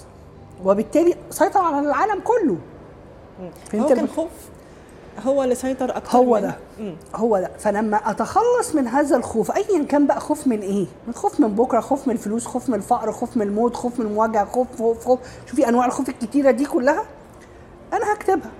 [0.65, 2.57] وبالتالي سيطر على العالم كله.
[3.75, 4.29] هو كان خوف.
[5.25, 6.55] هو اللي سيطر أكتر هو ده.
[6.79, 6.95] مم.
[7.15, 7.51] هو ده.
[7.59, 11.79] فلما أتخلص من هذا الخوف ايا كان بقى خوف من إيه؟ من خوف من بكرة
[11.79, 15.19] خوف من الفلوس خوف من الفقر خوف من الموت خوف من المواجهه خوف خوف خوف.
[15.45, 17.05] شوفي أنواع الخوف الكتيرة دي كلها
[17.93, 18.51] أنا هكتبها.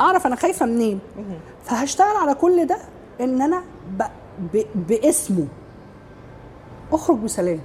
[0.00, 1.00] أعرف أنا خايفة منين.
[1.64, 2.78] فهشتغل على كل ده
[3.20, 3.62] إن أنا
[3.98, 4.02] ب...
[4.54, 4.64] ب...
[4.88, 5.46] باسمه.
[6.92, 7.60] أخرج بسلام.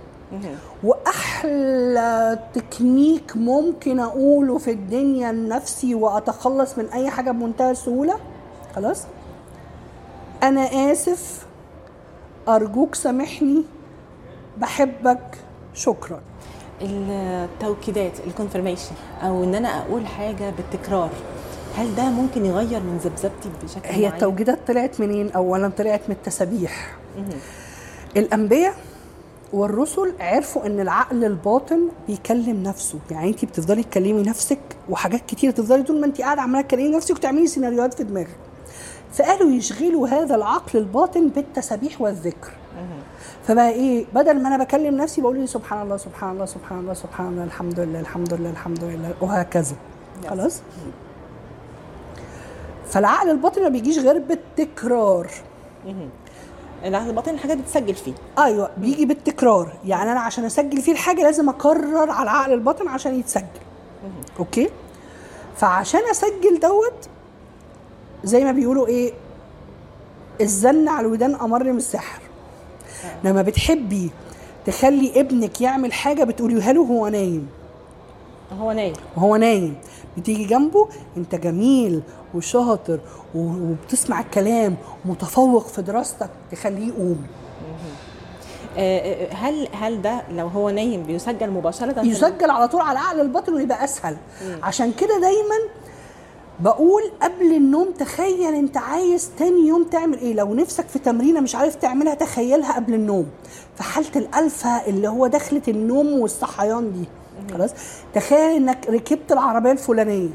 [0.84, 8.20] وأحلى تكنيك ممكن أقوله في الدنيا لنفسي وأتخلص من أي حاجة بمنتهى السهولة.
[8.76, 9.04] خلاص؟
[10.44, 11.46] أنا آسف.
[12.48, 13.64] أرجوك سامحني.
[14.58, 15.38] بحبك.
[15.74, 16.22] شكرا.
[16.82, 18.92] التوكيدات الكونفرميشن
[19.24, 21.10] أو إن أنا أقول حاجة بالتكرار
[21.78, 26.98] هل ده ممكن يغير من ذبذبتي بشكل هي معين؟ طلعت منين؟ اولا طلعت من التسابيح.
[28.18, 28.74] الأنبياء
[29.54, 33.00] والرسل عرفوا إن العقل الباطن بيكلم نفسه.
[33.12, 37.16] يعني انت بتفضلي تكلمي نفسك وحاجات كتير تفضلي طول ما انت قاعدة عمالة تكلمي نفسك
[37.16, 38.36] وتعملي سيناريوهات في دماغك.
[39.14, 42.52] فقالوا يشغلوا هذا العقل الباطن بالتسابيح والذكر.
[43.44, 46.94] فبقى إيه؟ بدل ما أنا بكلم نفسي بقول لي سبحان الله سبحان الله سبحان الله
[46.94, 49.76] سبحان الله الحمد لله الحمد لله الحمد لله وهكذا.
[50.30, 50.62] خلاص؟
[52.88, 55.32] فالعقل الباطن ما بيجيش غير بالتكرار.
[56.86, 58.14] العقل الباطن الحاجات بتسجل فيه.
[58.40, 59.74] أيوه بيجي بالتكرار.
[59.86, 63.46] يعني أنا عشان أسجل فيه الحاجة لازم أكرر على العقل الباطن عشان يتسجل.
[64.40, 64.70] أوكي؟
[65.58, 67.10] فعشان أسجل دوت
[68.24, 69.14] زي ما بيقولوا إيه
[70.42, 72.22] الزن على الودان أمر من السحر.
[73.24, 74.12] لما بتحبي
[74.66, 77.50] تخلي ابنك يعمل حاجة بتقوليها له هو نايم.
[78.54, 78.94] هو نايم.
[79.18, 79.76] وهو نايم.
[80.18, 82.02] بتيجي جنبه انت جميل
[82.36, 83.00] وشاطر
[83.36, 87.28] وبتسمع الكلام متفوق في دراستك تخليه يقوم.
[88.78, 93.22] آه، آه، هل هل ده لو هو نايم بيسجل مباشرة؟ يسجل على طول على العقل
[93.22, 94.18] الباطن ويبقى أسهل.
[94.64, 95.56] عشان كده دايما
[96.60, 100.34] بقول قبل النوم تخيل انت عايز تاني يوم تعمل إيه.
[100.34, 103.26] لو نفسك في تمرينة مش عارف تعملها تخيلها قبل النوم.
[103.76, 107.06] في حالة الألفة اللي هو دخلة النوم والصحيان دي.
[107.54, 107.72] خلاص
[108.14, 110.34] تخيل إنك ركبت العربية الفلانية.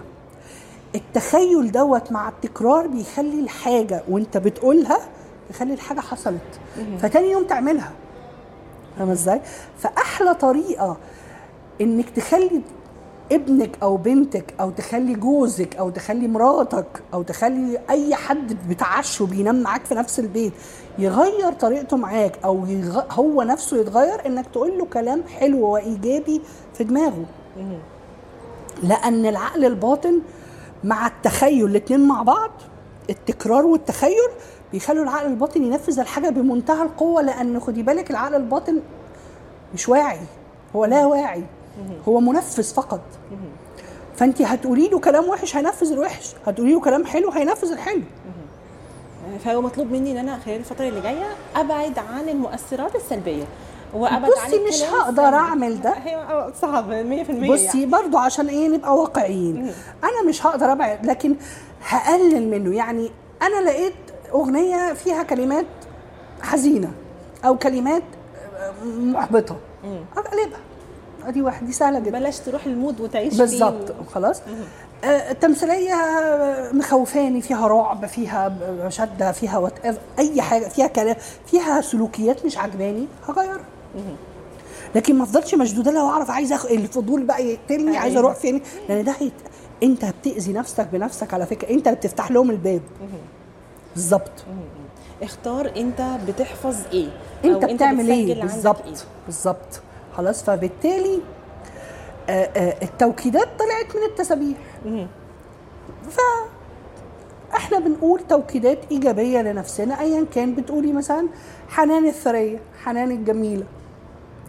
[0.94, 4.98] التخيل دوت مع التكرار بيخلي الحاجة وأنت بتقولها
[5.50, 6.60] يخلي الحاجة حصلت.
[6.98, 7.92] فتاني يوم تعملها.
[8.98, 9.40] فاهمة إزاي؟
[9.78, 10.96] فأحلى طريقة
[11.80, 12.62] إنك تخلي
[13.34, 19.62] ابنك أو بنتك أو تخلي جوزك أو تخلي مراتك أو تخلي أي حد بتعشه بينام
[19.62, 20.52] معاك في نفس البيت
[20.98, 23.00] يغير طريقته معاك أو يغ...
[23.10, 26.42] هو نفسه يتغير إنك تقول له كلام حلو وايجابي
[26.74, 27.24] في دماغه.
[28.82, 30.20] لأن العقل الباطن
[30.84, 32.50] مع التخيل الاتنين مع بعض
[33.10, 34.28] التكرار والتخيل
[34.72, 38.80] بيخلوا العقل الباطن ينفذ الحاجة بمنتهى القوة لأن خدي بالك العقل الباطن
[39.74, 40.18] مش واعي
[40.76, 41.44] هو لا واعي.
[42.08, 43.00] هو منفذ فقط.
[44.16, 46.32] فأنت هتقولي له كلام وحش هينفذ الوحش.
[46.46, 48.02] هتقولي له كلام حلو هينفذ الحلو.
[49.44, 53.44] فهو مطلوب مني إن أنا خلال الفترة اللي جاية أبعد عن المؤثرات السلبية.
[53.94, 55.22] وأبعد عن بصي مش الكلام هقدر.
[55.22, 55.90] أعمل ده.
[55.92, 57.86] هي آه، صعب 100% بصي يعني.
[57.86, 59.56] برضو عشان إيه نبقى واقعيين.
[60.04, 61.36] أنا مش هقدر أبعد لكن
[61.88, 62.76] هقلل منه.
[62.76, 63.10] يعني
[63.42, 63.94] أنا لقيت
[64.34, 65.66] أغنية فيها كلمات
[66.42, 66.90] حزينة
[67.44, 68.02] أو كلمات
[68.86, 69.56] محبطة.
[70.16, 70.58] أقلبها.
[71.26, 72.10] ادي واحد دي سهلة جدا.
[72.10, 74.40] بلاش تروح ال mood وتعيش بالظبط فيه خلاص.
[75.04, 75.94] آه، التمثيلية
[76.72, 78.52] مخوفاني فيها رعب فيها
[78.88, 79.72] شدة فيها وات
[80.18, 83.64] أي حاجة فيها كلام فيها سلوكيات مش عجباني هغيرها.
[84.94, 86.66] لكن ما افضلش مشدودة لها وأعرف عايزة أخ...
[86.66, 89.32] الفضول بقى يقتلني عايزة أروح فين؟ لأن ده هيت...
[89.82, 92.80] أنت بتأذي نفسك بنفسك على فكرة أنت اللي بتفتح لهم الباب.
[93.94, 94.32] بالظبط
[95.22, 97.08] اختار أنت بتحفظ إيه؟
[97.44, 99.80] أنت بتعمل إيه؟ عندك بالظبط بالظبط
[100.16, 101.20] خلاص فبالتالي
[102.28, 104.56] آه، آه، التوكيدات طلعت من التسابيح.
[106.10, 106.16] ف
[107.56, 111.28] إحنا بنقول توكيدات إيجابية لنفسنا ايا كان بتقولي مثلا
[111.68, 113.64] حنان الثريه حنان الجميلة.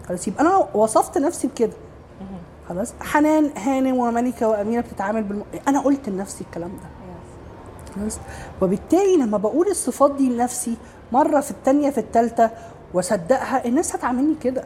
[0.07, 1.73] خلاص يبقى أنا وصفت نفسي بكده.
[2.69, 5.43] خلاص حنان هانم وملكة واميره بتتعامل بالم...
[5.67, 6.89] أنا قلت لنفسي الكلام ده.
[7.95, 8.19] خلاص
[8.61, 10.77] وبالتالي لما بقول الصفات دي لنفسي
[11.11, 12.49] مرة في الثانية في الثالثه
[12.93, 14.63] وأصدقها الناس هتعاملني كده.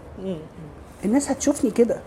[1.05, 1.97] الناس هتشوفني كده.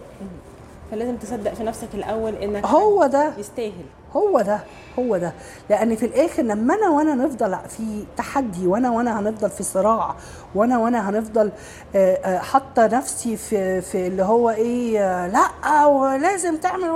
[0.91, 3.33] فلازم تصدق في نفسك الأول إنك هو ده.
[3.39, 3.85] يستاهل.
[4.17, 4.61] هو ده.
[4.99, 5.33] هو ده.
[5.71, 10.15] لأن في الآخر لما أنا وأنا نفضل في تحدي وأنا وأنا هنفضل في صراع
[10.55, 11.53] وأنا وأنا هنفضل
[11.95, 16.91] آه، آه، حاطة نفسي في في اللي هو إيه آه، لأ ولازم تعمل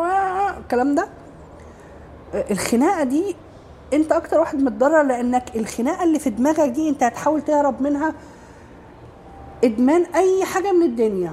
[0.58, 1.08] الكلام ده.
[2.50, 3.36] الخناقة دي
[3.92, 8.14] أنت أكتر واحد متضرر لأنك الخناقة اللي في دماغك دي أنت هتحاول تهرب منها.
[9.64, 11.32] إدمان أي حاجة من الدنيا.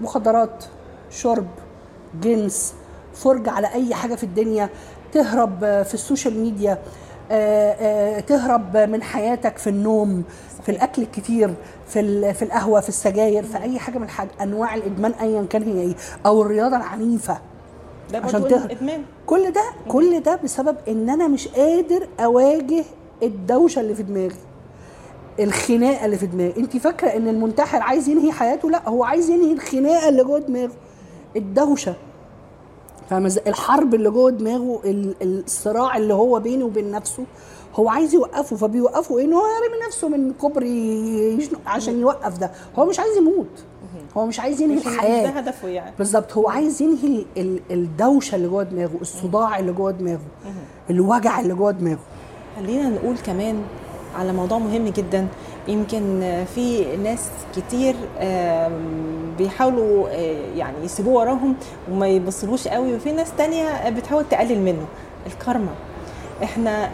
[0.00, 0.64] مخدرات
[1.10, 1.46] شرب
[2.22, 2.74] جنس
[3.14, 4.68] فرجة على أي حاجة في الدنيا
[5.12, 6.78] تهرب في ال social media
[7.30, 10.24] آه، آه، تهرب من حياتك في النوم
[10.62, 11.54] في الأكل الكتير
[11.88, 15.80] في في القهوة في السجاير في أي حاجة من الحاجة أنواع الإدمان أيا كان هي
[15.80, 15.94] إيه
[16.26, 17.38] أو الرياضة العنيفة.
[18.12, 18.40] ده عشان.
[18.70, 19.02] إدمان.
[19.26, 22.84] كل ده كل ده بسبب إن أنا مش قادر أواجه
[23.22, 24.36] الدوشة اللي في دماغي.
[25.40, 26.54] الخناقة اللي في دماغي.
[26.56, 30.70] انت فاكرة ان المنتحر عايز ينهي حياته؟ لا هو عايز ينهي الخناقة اللي جوه دماغه.
[31.36, 31.94] الدوشة.
[33.10, 37.24] فاهمة الحرب اللي جوه دماغه ال- الصراع اللي هو بينه وبين نفسه.
[37.74, 38.56] هو عايز يوقفه.
[38.56, 42.50] فبيوقفه إيه؟ ان هو يرمي نفسه من كوبري عشان يوقف ده.
[42.78, 43.64] هو مش عايز يموت.
[44.16, 45.22] هو مش عايز ينهي مش- الحياة.
[45.22, 45.92] ده هدفه يعني.
[45.98, 46.32] بالظبط.
[46.32, 50.20] هو عايز ينهي ال- ال- الدوشة اللي جوه دماغه الصداع اللي جوه دماغه
[50.90, 51.98] الوجع اللي جوه دماغه.
[52.56, 53.62] خلينا نقول كمان
[54.14, 55.26] على موضوع مهم جدا.
[55.68, 56.20] يمكن
[56.54, 57.94] في ناس كتير
[59.38, 61.54] بيحاولوا آه، يعني يسيبوه وراهم
[61.90, 64.86] وما يبصلوش قوي وفي ناس تانية بتحاول تقلل منه.
[65.26, 65.72] الكارما.
[66.42, 66.90] إحنا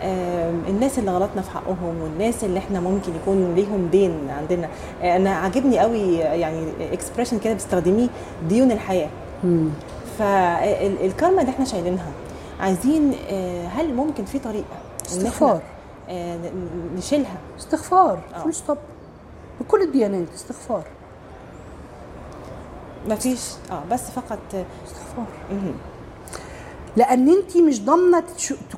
[0.68, 4.68] الناس اللي غلطنا في حقهم والناس اللي إحنا ممكن يكون ليهم دين عندنا.
[5.02, 8.08] أنا عاجبني قوي يعني expression كده بتستخدميه
[8.48, 9.08] ديون الحياة.
[10.18, 12.12] فالكارما اللي إحنا شايلينها
[12.60, 14.64] عايزين آه، هل ممكن في طريقة
[15.06, 15.60] استغفار.
[16.96, 17.36] نشيلها.
[17.58, 18.20] استغفار.
[18.34, 18.38] آه.
[18.42, 18.78] full stop.
[19.60, 20.84] بكل الديانات استغفار.
[23.08, 23.40] مفيش
[23.70, 24.38] آه بس فقط
[24.86, 25.26] استغفار.
[26.96, 28.22] لأن أنت مش ضامنة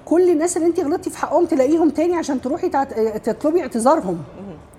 [0.05, 2.95] كل الناس اللي أنت غلطتي في حقهم تلاقيهم تاني عشان تروحي تعت-
[3.29, 4.19] تطلبي اعتذارهم.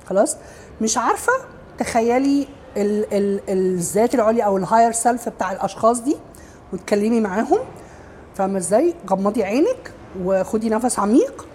[0.09, 0.37] خلاص؟
[0.81, 1.31] مش عارفة
[1.77, 6.15] تخيلي ال ال الذات العليا أو ال higher self بتاع الأشخاص دي
[6.73, 7.59] وتكلمي معاهم.
[8.35, 9.91] فاهمة إزاي؟ غمضي عينك
[10.23, 11.45] وخدي نفس عميق.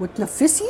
[0.00, 0.64] وتنفسي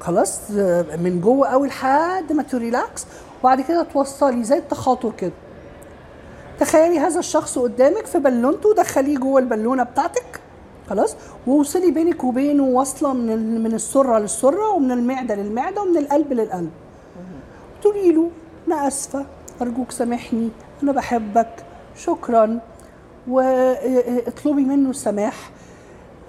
[0.00, 0.50] خلاص
[0.98, 3.06] من جوه قوي لحد ما ت relax
[3.40, 5.32] وبعد كده توصلي زي التخاطر كده.
[6.60, 10.40] تخيلي هذا الشخص قدامك في بالونته دخليه جوه البالونة بتاعتك
[10.90, 16.70] خلاص ووصلي بينك وبينه واصله من من السرة للسرة ومن المعدة للمعدة ومن القلب للقلب.
[17.82, 18.30] تقولي له
[18.68, 19.26] أنا آسفة
[19.62, 20.48] أرجوك سامحني
[20.82, 21.50] أنا بحبك
[21.96, 22.60] شكرا.
[23.28, 25.50] واطلبي منه السماح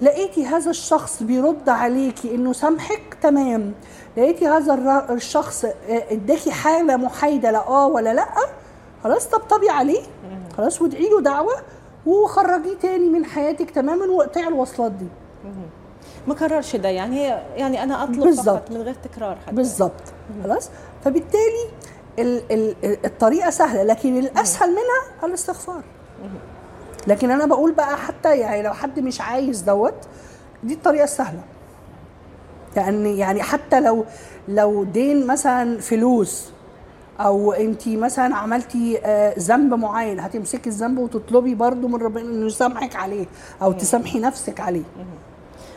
[0.02, 3.72] لقيتي هذا الشخص بيرد عليكي إنه سامحك؟ تمام.
[4.16, 8.28] لقيتي هذا الشخص آه، إداكي حالة محايدة لا آه ولا لأ؟
[9.04, 10.02] خلاص طبطبي عليه.
[10.56, 11.52] خلاص وادعي له دعوة
[12.06, 15.06] وخرجيه تاني من حياتك تماما واقطعي الوصلات دي.
[16.26, 18.46] ما كررش ده يعني هي يعني أنا أطلب بالظبط.
[18.58, 19.56] فقط من غير تكرار حتى.
[19.56, 20.02] بالظبط.
[20.44, 20.70] خلاص؟
[21.04, 21.68] فبالتالي
[22.18, 25.82] ال ال الطريقة سهلة لكن الأسهل منها الاستغفار.
[27.06, 29.94] لكن أنا بقول بقى حتى يعني لو حد مش عايز دوت
[30.64, 31.40] دي الطريقة السهلة.
[32.76, 34.04] لأن يعني حتى لو
[34.48, 36.50] لو دين مثلا فلوس
[37.20, 42.96] أو انت مثلا عملتي آه، ذنب معين هتمسكي الذنب وتطلبي برضو من ربنا إنه يسامحك
[42.96, 43.26] عليه
[43.62, 44.82] أو تسامحي نفسك عليه.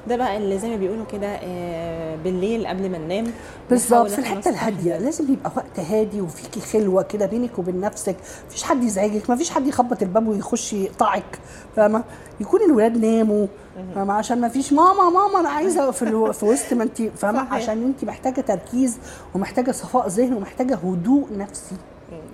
[0.07, 3.25] ده بقى اللي زي ما بيقولوا كده آه، بالليل قبل ما ننام.
[3.69, 4.97] بالظبط في الحتة الهادية.
[4.97, 8.15] لازم يبقى وقت هادي وفيكي خلوة كده بينك وبين نفسك.
[8.47, 11.39] مفيش حد يزعجك مفيش حد يخبط الباب ويخش يقطعك
[11.75, 12.03] فاهمة؟
[12.39, 13.47] يكون الولاد ناموا
[13.95, 16.31] فاهمة؟ عشان مفيش ماما ماما أنا عايزة في, ألو...
[16.33, 17.53] في وسط ما انت فاهمة.
[17.53, 18.97] عشان انت محتاجة تركيز
[19.35, 21.75] ومحتاجة صفاء ذهن ومحتاجة هدوء نفسي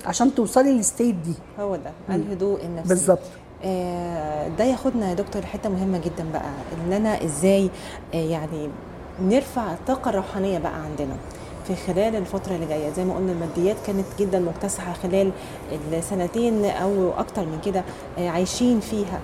[0.05, 1.33] عشان توصلي للستيت دي.
[1.59, 2.89] هو ده الهدوء النفسي.
[2.89, 3.19] بالظبط.
[4.57, 6.49] ده ياخدنا يا دكتور لحتة مهمة جدا بقى
[6.87, 7.69] إن أنا إزاي
[8.13, 8.69] آه، يعني
[9.21, 11.15] نرفع الطاقة الروحانية بقى عندنا.
[11.67, 15.31] في خلال الفترة اللي جاية زي ما قلنا الماديات كانت جدا مكتسحة خلال
[15.93, 17.83] السنتين أو أكتر من كده
[18.19, 19.19] آه، عايشين فيها.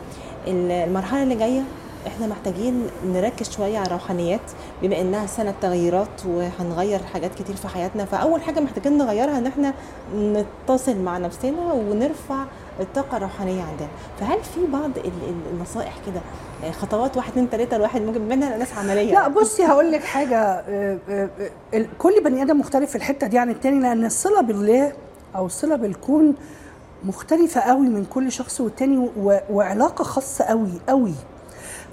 [0.48, 1.62] المرحلة اللي جاية
[2.08, 4.42] إحنا محتاجين نركز شوية على الروحانيات
[4.82, 9.74] بما إنها سنة تغييرات وهنغير حاجات كتير في حياتنا فأول حاجة محتاجين نغيرها إن إحنا
[10.16, 12.44] نتصل مع نفسنا ونرفع
[12.80, 13.88] الطاقة الروحانية عندنا.
[14.20, 16.22] فهل في بعض ال- ال- النصائح كده؟
[16.68, 19.14] آه، خطوات واحد اتنين تلاتة الواحد ممكن منها ناس عملية.
[19.14, 21.30] لا بصي هقول لك حاجة آه، آه،
[22.00, 24.94] كل بني آدم مختلف في الحتة دي عن التاني لأن الصلة بالله
[25.36, 26.36] أو الصلة بالكون
[27.04, 31.14] مختلفة قوي من كل شخص والتاني و- وعلاقة خاصة قوي قوي.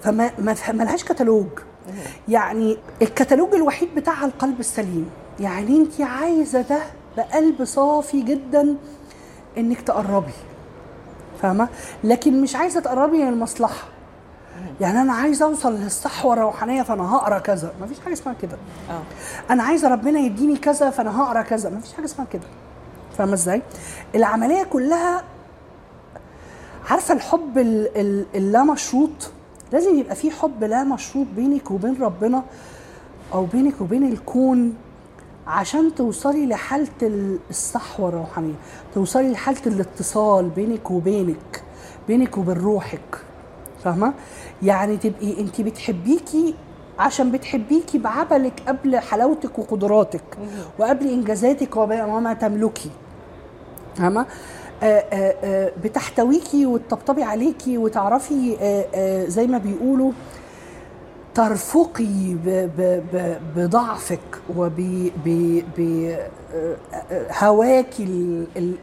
[0.03, 1.47] فما ما ملهاش كتالوج.
[2.29, 5.11] يعني الكتالوج الوحيد بتاعها القلب السليم.
[5.41, 6.79] يعني انت عايزة ده
[7.17, 8.77] بقلب صافي جدا
[9.59, 10.33] انك تقربي.
[11.43, 11.69] فاهمة؟
[12.05, 13.88] لكن مش عايزة تقربي للمصلحه
[14.81, 17.73] يعني أنا عايزة أوصل للصحوة الروحانية فأنا هقرأ كذا.
[17.81, 18.57] مفيش حاجة اسمها كده.
[18.91, 19.03] آه.
[19.53, 21.71] أنا عايزة ربنا يديني كذا فأنا هقرأ كذا.
[21.71, 22.47] مفيش حاجة اسمها كده.
[23.19, 23.62] فاهمة إزاي؟
[24.15, 25.25] العملية كلها
[26.91, 29.31] عارفة الحب ال- ال- اللا مشروط
[29.73, 32.43] لازم يبقى في حب لا مشروط بينك وبين ربنا
[33.35, 34.75] أو بينك وبين الكون
[35.47, 38.55] عشان توصلي لحالة ال- الصحوه الروحانيه
[38.95, 41.63] توصلي لحالة الاتصال بينك وبينك
[42.09, 43.19] بينك وبين روحك.
[43.85, 44.15] فاهمة؟
[44.63, 46.55] يعني تبقي انت بتحبيكي
[46.99, 50.39] عشان بتحبيكي بعملك قبل حلاوتك وقدراتك
[50.79, 52.91] وقبل إنجازاتك وما تملكي.
[53.97, 54.27] فاهمة؟ آه،
[55.85, 60.12] بتحتويكي وتطبطبي عليكي وتعرفي آه، آه، زي ما بيقولوا
[61.35, 62.37] ترفقي
[63.57, 64.21] بضعفك
[67.40, 68.05] وبهواكي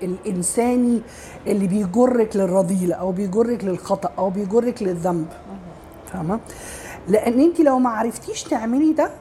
[0.03, 1.01] الإنساني
[1.47, 5.27] اللي بيجرك للرذيلة أو بيجرك للخطأ أو بيجرك للذنب.
[6.13, 6.39] فاهمة؟
[7.07, 9.11] لأن انت لو ما عرفتيش تعملي ده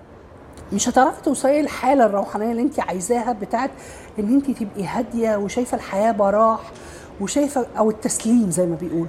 [0.72, 3.70] مش هتعرفي توصلي للحالة الروحانية اللي انت عايزاها بتاعت
[4.18, 6.60] إن انت تبقي هادية وشايفة الحياة براح
[7.20, 9.06] وشايفة أو التسليم زي ما بيقولوا.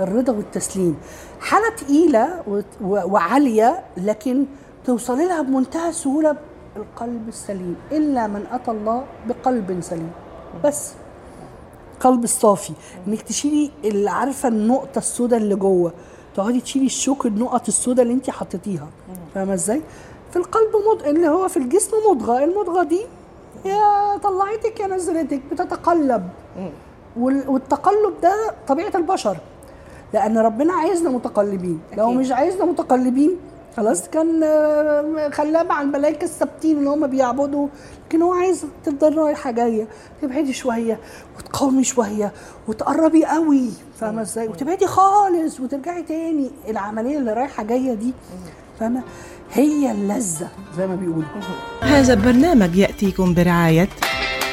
[0.00, 0.96] الرضا والتسليم.
[1.40, 2.42] حالة تقيلة
[2.82, 4.44] وعالية لكن
[4.84, 6.36] توصلي لها بمنتهى السهوله
[6.76, 7.76] القلب السليم.
[7.92, 10.10] إلا من أتى الله بقلب سليم.
[10.64, 10.92] بس.
[12.00, 12.72] قلب الصافي
[13.08, 15.92] إنك تشيلي اللي عارفة النقطة السوداء اللي جوه.
[16.36, 18.88] تقعدي تشيلي الشوك النقط السوداء اللي انت حطيتيها.
[19.34, 19.82] فاهمة إزاي؟
[20.34, 22.44] في القلب مضغ اللي هو في الجسم مضغة.
[22.44, 23.00] المضغة دي
[23.64, 26.28] يا طلعتك يا نزلتك بتتقلب.
[27.16, 28.34] وال- والتقلب ده
[28.68, 29.36] طبيعة البشر.
[30.14, 31.80] لأن ربنا عايزنا متقلبين.
[31.96, 32.10] لو.
[32.10, 33.36] مش عايزنا متقلبين
[33.76, 34.40] خلاص كان
[35.32, 37.68] خلاه مع الملائكة الثابتين اللي هم بيعبدوا.
[38.08, 39.86] لكن هو عايز تفضل رايحه جاية
[40.22, 40.98] تبعدي شوية
[41.38, 42.32] وتقاومي شوية
[42.68, 43.68] وتقربي قوي
[44.00, 46.50] فاهمة إزاي؟ وتبعدي خالص وترجعي تاني.
[46.68, 48.12] العملية اللي رايحة جاية دي
[48.80, 49.02] فاهمة؟
[49.52, 51.24] هي اللذة زي ما بيقولوا.
[51.80, 53.88] هذا البرنامج يأتيكم برعاية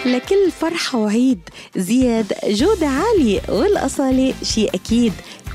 [0.05, 1.39] لكل فرحة وعيد
[1.75, 5.13] زياد جودة عالية والأصالة شيء أكيد.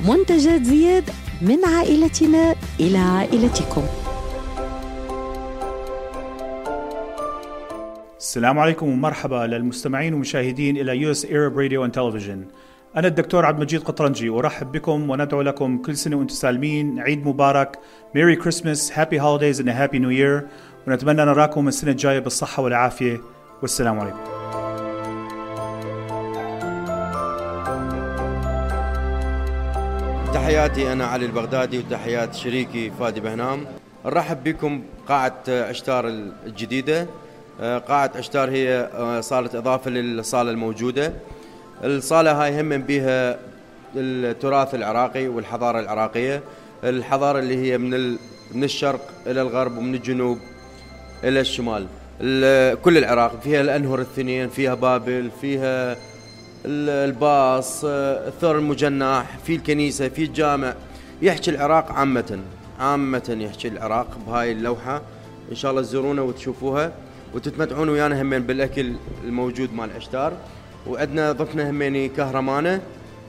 [0.08, 1.04] منتجات زياد
[1.42, 3.82] من عائلتنا إلى عائلتكم.
[8.18, 11.98] السلام عليكم ومرحبا للمستمعين والمشاهدين إلى US Arab Radio and
[12.96, 17.78] أنا الدكتور عبد المجيد قطرنجي وارحب بكم وندعو لكم كل سنة وأنتم سالمين، عيد مبارك،
[18.14, 20.46] Merry Christmas، happy holidays and happy new year،
[20.86, 23.20] ونتمنى نراكم السنة الجاية بالصحة والعافية،
[23.62, 24.18] والسلام عليكم.
[30.34, 33.66] تحياتي أنا علي البغدادي وتحيات شريكي فادي بهنام.
[34.06, 36.08] نرحب بكم قاعة عشتار
[36.46, 37.06] الجديدة.
[37.60, 41.12] آه، قاعة عشتار هي آه، صارت إضافة للصالة الموجودة.
[41.84, 43.38] الصالة هاي هم بها
[43.96, 46.42] التراث العراقي والحضارة العراقية.
[46.84, 48.10] الحضارة اللي هي من
[48.54, 50.38] من الشرق إلى الغرب ومن الجنوب
[51.24, 51.86] إلى الشمال.
[52.20, 55.92] ال- كل العراق فيها الأنهر الثنين فيها بابل فيها
[56.64, 60.74] ال- الباص الثور المجنح في الكنيسة في الجامع.
[61.22, 62.38] يحكي العراق عامة
[62.80, 65.02] عامة يحكي العراق بهاي اللوحة.
[65.50, 66.92] إن شاء الله تزورونا وتشوفوها
[67.34, 68.92] وتتمتعون ويانا همين بالأكل
[69.24, 70.32] الموجود مال عشتار.
[70.88, 72.80] وعندنا ضفنا هميني كهرمانة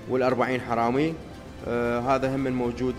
[0.09, 1.13] والأربعين حرامي.
[1.67, 2.95] آه هذا هم موجود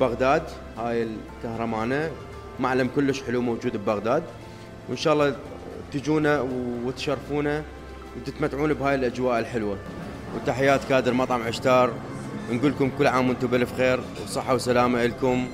[0.00, 0.42] ببغداد
[0.78, 2.10] هاي الكهرمانة.
[2.60, 4.22] معلم كلش حلو موجود ببغداد.
[4.88, 5.36] وإن شاء الله
[5.92, 6.46] تجونا
[6.84, 7.62] وتشرفونا
[8.16, 9.76] وتتمتعون بهاي الأجواء الحلوة.
[10.36, 11.92] وتحيات كادر مطعم عشتار.
[12.52, 15.46] نقول لكم كل عام وأنتم بألف خير وصحة وسلامة لكم.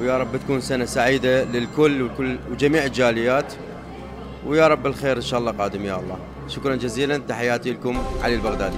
[0.00, 3.52] ويا رب تكون سنة سعيدة للكل وكل وجميع الجاليات.
[4.46, 6.18] ويا رب الخير إن شاء الله قادم يا الله.
[6.50, 7.16] شكرا جزيلا.
[7.28, 8.76] تحياتي لكم علي البغدادي.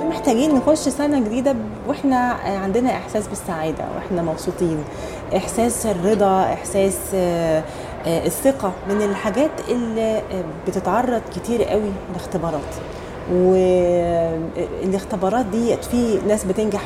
[0.00, 1.54] محتاجين نخش سنة جديدة
[1.86, 4.84] وإحنا عندنا إحساس بالسعادة وإحنا مبسوطين.
[5.36, 7.62] إحساس الرضا إحساس آه،
[8.06, 10.22] آه، الثقة من الحاجات اللي آه،
[10.68, 12.74] بتتعرض كتير قوي لاختبارات.
[13.32, 16.82] والاختبارات دي في ناس بتنجح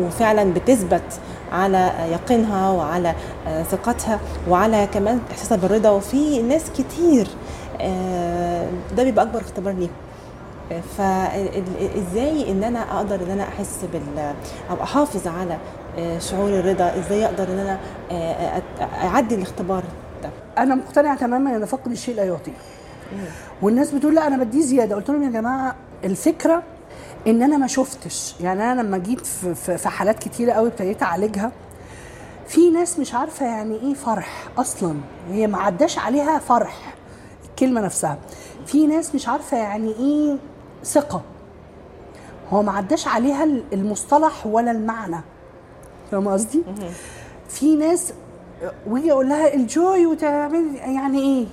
[0.00, 1.20] وفعلا بتثبت
[1.52, 3.14] على يقينها وعلى
[3.46, 5.90] آه، ثقتها وعلى كمان إحساسها بالرضا.
[5.90, 7.28] وفي ناس كتير
[7.80, 9.90] آه، ده بيبقى أكبر اختبار ليهم.
[10.96, 14.34] فازاي إن أنا أقدر إن أنا أحس بال
[14.70, 15.58] أو احافظ على
[15.98, 17.78] آه، شعور الرضا؟ إزاي أقدر إن أنا
[19.06, 19.82] أعدي الاختبار
[20.22, 22.52] ده؟ أنا مقتنعه تماما إن فقد الشيء لا يعطيه
[23.62, 24.96] والناس بتقول لا أنا بديه زيادة.
[24.96, 25.74] قلت لهم يا جماعة
[26.04, 26.62] الفكرة
[27.28, 28.34] إن أنا ما شفتش.
[28.40, 31.52] يعني أنا لما جيت في, حالات كتيرة قوي ابتديت أعالجها.
[32.46, 34.94] في ناس مش عارفة يعني إيه فرح أصلا.
[35.30, 36.94] هي ما عداش عليها فرح
[37.50, 38.18] الكلمة نفسها.
[38.66, 40.36] في ناس مش عارفة يعني إيه
[40.84, 41.22] ثقة.
[42.50, 45.20] هو ما عداش عليها المصطلح ولا المعنى.
[46.10, 46.62] فاهم قصدي؟
[47.48, 48.12] في ناس
[48.86, 51.46] ويجي أقول لها الجوي وتعمل يعني إيه؟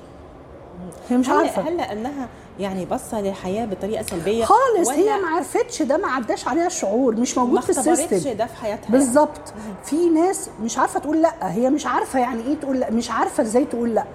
[1.09, 1.61] هي مش عارفة.
[1.61, 2.27] هل لأنها
[2.59, 7.37] يعني باصة للحياة بطريقة سلبية خالص هي ما عرفتش ده ما عداش عليها الشعور مش
[7.37, 8.91] موجود ما في اختبرتش السيستم ده في حياتها.
[8.91, 9.53] بالظبط.
[9.83, 13.43] في ناس مش عارفة تقول لأ هي مش عارفة يعني إيه تقول لأ مش عارفة
[13.43, 14.05] إزاي تقول لأ.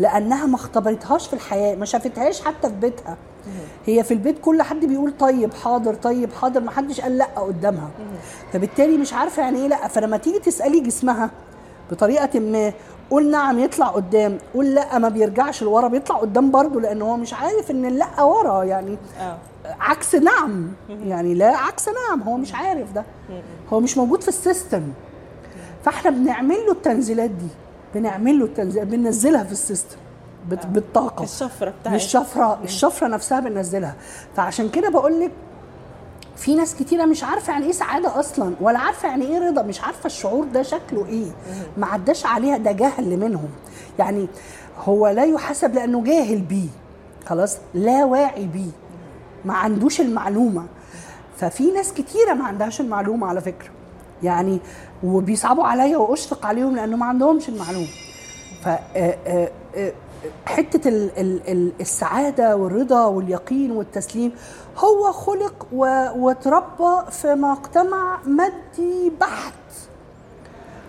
[0.00, 3.16] لأنها ما اختبرتهاش في الحياة ما شافتهاش حتى في بيتها.
[3.86, 7.90] هي في البيت كل حد بيقول طيب حاضر طيب حاضر ما حدش قال لأ قدامها.
[8.52, 9.88] فبالتالي مش عارفة يعني إيه لأ.
[9.88, 11.30] فلما تيجي تسألي جسمها
[11.90, 12.72] بطريقة ما
[13.12, 17.34] قول نعم يطلع قدام قول لا ما بيرجعش لورا بيطلع قدام برضه لأن هو مش
[17.34, 19.38] عارف إن اللأ ورا يعني آه.
[19.80, 23.04] عكس نعم يعني لا عكس نعم هو مش عارف ده.
[23.72, 24.82] هو مش موجود في ال system.
[25.84, 27.48] فإحنا بنعمل له التنزيلات دي
[27.94, 29.96] بنعمل له التنزيلات بننزلها في ال system
[30.50, 31.22] بت- بالطاقة.
[31.24, 33.94] الشفرة بتاعت الشفره الشفرة نفسها بننزلها.
[34.36, 35.30] فعشان كده بقول لك
[36.36, 39.80] في ناس كتيرة مش عارفة يعني إيه سعادة أصلا ولا عارفة يعني إيه رضا مش
[39.80, 41.26] عارفة الشعور ده شكله إيه.
[41.76, 43.48] ما عداش عليها ده جهل منهم.
[43.98, 44.26] يعني
[44.84, 46.68] هو لا يحسب لأنه جاهل بيه.
[47.26, 48.70] خلاص؟ لا واعي بيه.
[49.44, 50.66] ما عندوش المعلومة.
[51.36, 53.70] ففي ناس كتيرة ما عندهاش المعلومة على فكرة.
[54.22, 54.58] يعني
[55.04, 57.88] وبيصعبوا عليا وأشفق عليهم لأنه ما عندهمش المعلومة.
[58.64, 59.92] ف آه، آه، آه،
[60.46, 64.32] حتة ال- ال- ال- السعادة والرضا واليقين والتسليم
[64.78, 65.66] هو خلق
[66.16, 69.52] واتربى في مجتمع مادي بحت.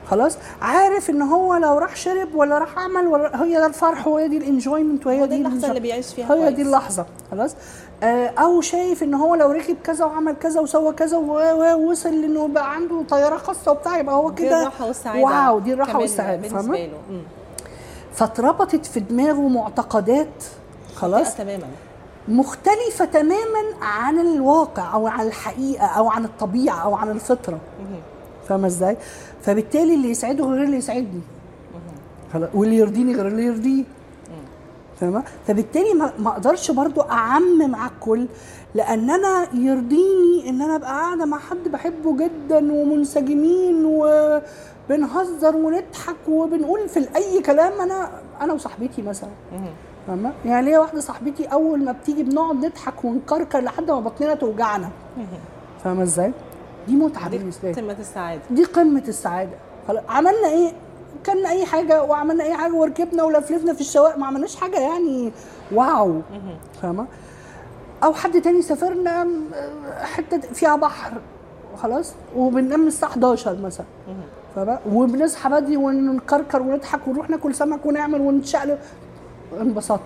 [0.09, 4.27] خلاص؟ عارف إن هو لو راح شرب ولا راح عمل ولا هي ده الفرح وهي
[4.27, 6.51] دي ال enjoyment وهي هو دي دي الج- اللي بيعيش فيها هي.
[6.51, 7.05] دي اللحظة.
[7.31, 7.55] خلاص؟
[8.03, 12.73] آه، أو شايف إن هو لو ركب كذا وعمل كذا وسوى كذا ووصل انه بقى
[12.75, 15.23] عنده طيارة خاصة وبتاع يبقى هو دي كده الراحة والسعادة.
[15.23, 16.89] wow دي الراحة والسعادة فاهمة.
[18.13, 20.43] فاتربطت في دماغه معتقدات.
[20.95, 21.67] خلاص؟ تماما.
[22.27, 27.59] مختلفة تماما عن الواقع أو عن الحقيقة أو عن الطبيعة أو عن الفطرة.
[28.49, 28.97] فاهمة إزاي؟
[29.41, 31.21] فبالتالي اللي يسعده غير اللي يسعدني.
[32.33, 32.49] خلاص.
[32.53, 33.83] واللي يرضيني غير اللي يرضيه.
[34.99, 38.27] فاهمة؟ فبالتالي ما أقدرش برضو اعمم على الكل
[38.75, 46.89] لأن أنا يرضيني إن أنا أبقى قاعدة مع حد بحبه جدا ومنسجمين وبنهزر ونضحك وبنقول
[46.89, 48.09] في أي كلام أنا
[48.41, 49.29] أنا وصاحبتي مثلا.
[50.07, 54.89] فاهمة؟ يعني ليا واحدة صاحبتي أول ما بتيجي بنقعد نضحك ونكركر لحد ما بطننا توجعنا.
[55.83, 56.33] فاهمة إزاي؟
[56.87, 57.81] دي متعة بالنسبة لي.
[57.81, 58.41] قمة السعادة.
[58.51, 59.57] دي قمة السعادة.
[59.87, 60.71] خلاص عملنا إيه؟
[61.25, 65.31] كلنا أي حاجة وعملنا أي حاجة وركبنا ولفلفنا في الشوارع ما عملناش حاجة يعني
[65.71, 66.21] واو.
[66.81, 67.05] فاهمة؟
[68.03, 69.27] أو حد تاني سافرنا
[70.01, 71.13] حتة فيها بحر
[71.77, 73.85] خلاص؟ وبننام الساعة 11 مثلا.
[74.55, 78.79] فاهمة؟ وبنصحى بدري ونكركر ونضحك ونروح ناكل سمك ونعمل ونتشقلب.
[79.61, 79.99] انبسطنا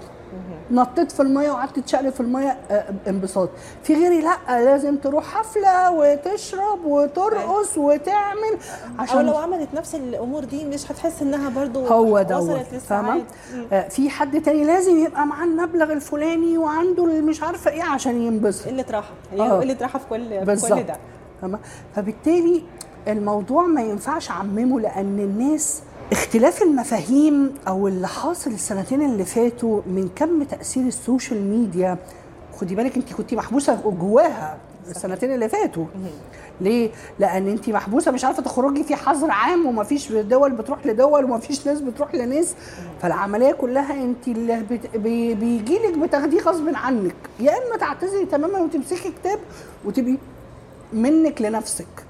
[0.72, 3.50] نطيت في المية وقعدت تشقلب في المية آه، انبساط.
[3.84, 8.58] في غيري لا لازم تروح حفلة وتشرب وترقص وتعمل
[9.14, 13.24] أو لو عملت نفس الأمور دي مش هتحس إنها برضو هو وصلت فاهمة.
[13.74, 18.68] آه، في حد تاني لازم يبقى معاه المبلغ الفلاني وعنده مش عارفة إيه عشان ينبسط.
[18.68, 19.60] قله راحه هي آه.
[19.60, 20.96] قله راحه في كل في كل ده.
[21.42, 21.60] فاهمة؟
[21.96, 22.64] فبالتالي
[23.08, 25.82] الموضوع ما ينفعش أعممه لأن الناس
[26.12, 31.98] اختلاف المفاهيم أو اللي حاصل السنتين اللي فاتوا من كم تأثير ال social media
[32.60, 34.58] خدي بالك انت كنت محبوسة جواها
[34.90, 35.86] السنتين اللي فاتوا.
[36.62, 41.68] ليه؟ لأن انت محبوسة مش عارفة تخرجي في حظر عام ومفيش دول بتروح لدول ومفيش
[41.68, 42.56] ناس بتروح لناس.
[43.02, 44.98] فالعملية كلها انت اللي بت...
[44.98, 45.34] بي...
[45.34, 47.16] بيجيلك بتاخديه غصب عنك.
[47.40, 49.40] يا إما تعتذري تماما وتمسكي كتاب
[49.86, 50.18] وتبقي
[50.94, 52.06] منك لنفسك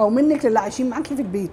[0.00, 1.50] أو منك للي عايشين معاكي في البيت.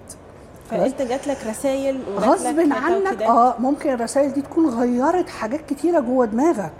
[0.70, 6.26] فانت جات لك رسائل غصب عنك آه ممكن الرسائل دي تكون غيرت حاجات كتيرة جوه
[6.26, 6.72] دماغك.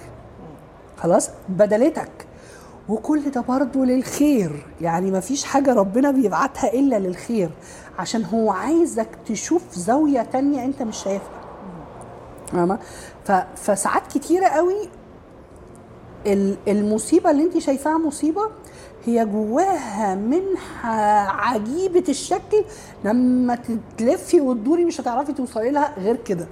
[0.96, 2.10] خلاص؟ بدلتك.
[2.88, 4.66] وكل ده برضه للخير.
[4.80, 7.50] يعني مفيش حاجة ربنا بيبعتها إلا للخير.
[7.98, 11.40] عشان هو عايزك تشوف زاوية تانية أنت مش شايفها.
[12.52, 12.78] فاهمة؟
[13.56, 14.88] فساعات كتيرة قوي
[16.26, 18.42] ال- المصيبة اللي أنت شايفاها مصيبة
[19.06, 20.98] هي جواها منحة
[21.28, 22.64] عجيبة الشكل.
[23.04, 23.58] لما
[23.98, 26.46] تلفي وتدوري مش هتعرفي توصلي لها غير كده.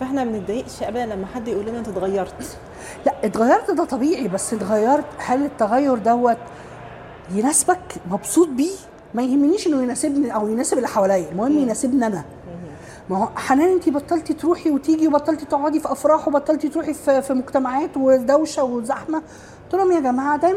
[0.00, 2.58] فاحنا ما بنتضايقش ابدا لما حد يقول لنا انت اتغيرت.
[3.06, 5.04] لا اتغيرت ده طبيعي بس اتغيرت.
[5.18, 6.38] هل التغير دوت
[7.34, 8.76] يناسبك؟ مبسوط بيه؟
[9.14, 11.30] ما يهمنيش انه يناسبني أو يناسب اللي حواليا.
[11.32, 12.24] المهم يناسبني أنا.
[13.10, 17.34] ما هو حنان انت بطلتي تروحي وتيجي وبطلتي تقعدي في افراح وبطلتي تروحي في, في
[17.34, 19.22] مجتمعات ودوشة وزحمة.
[19.64, 20.50] قلت لهم يا جماعة ده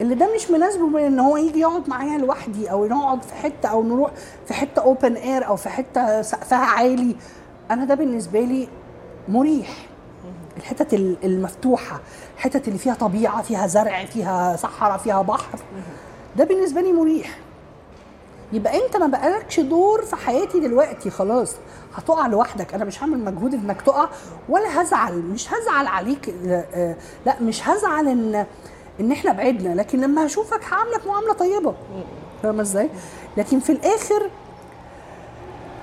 [0.00, 3.68] اللي ده مش مناسبة من إن هو يجي يقعد معايا لوحدي أو نقعد في حتة
[3.68, 4.10] أو نروح
[4.46, 7.16] في حتة اوبن اير أو في حتة سقفها عالي.
[7.70, 8.68] أنا ده بالنسبة لي
[9.28, 9.86] مريح.
[10.56, 12.00] الحتت ال- المفتوحة
[12.36, 15.58] الحتت اللي فيها طبيعة فيها زرع فيها صحراء فيها بحر.
[16.36, 17.38] ده بالنسبة لي مريح.
[18.52, 21.56] يبقى أنت ما بقالكش دور في حياتي دلوقتي خلاص.
[21.96, 22.74] هتقع لوحدك.
[22.74, 24.08] أنا مش هعمل مجهود إنك تقع
[24.48, 25.18] ولا هزعل.
[25.18, 26.96] مش هزعل عليك آه، آه،
[27.26, 28.46] لا مش هزعل إن
[29.00, 31.74] إن إحنا بعدنا لكن لما هشوفك هعاملك معاملة طيبة.
[32.42, 32.90] فاهمة إزاي؟
[33.36, 34.30] لكن في الآخر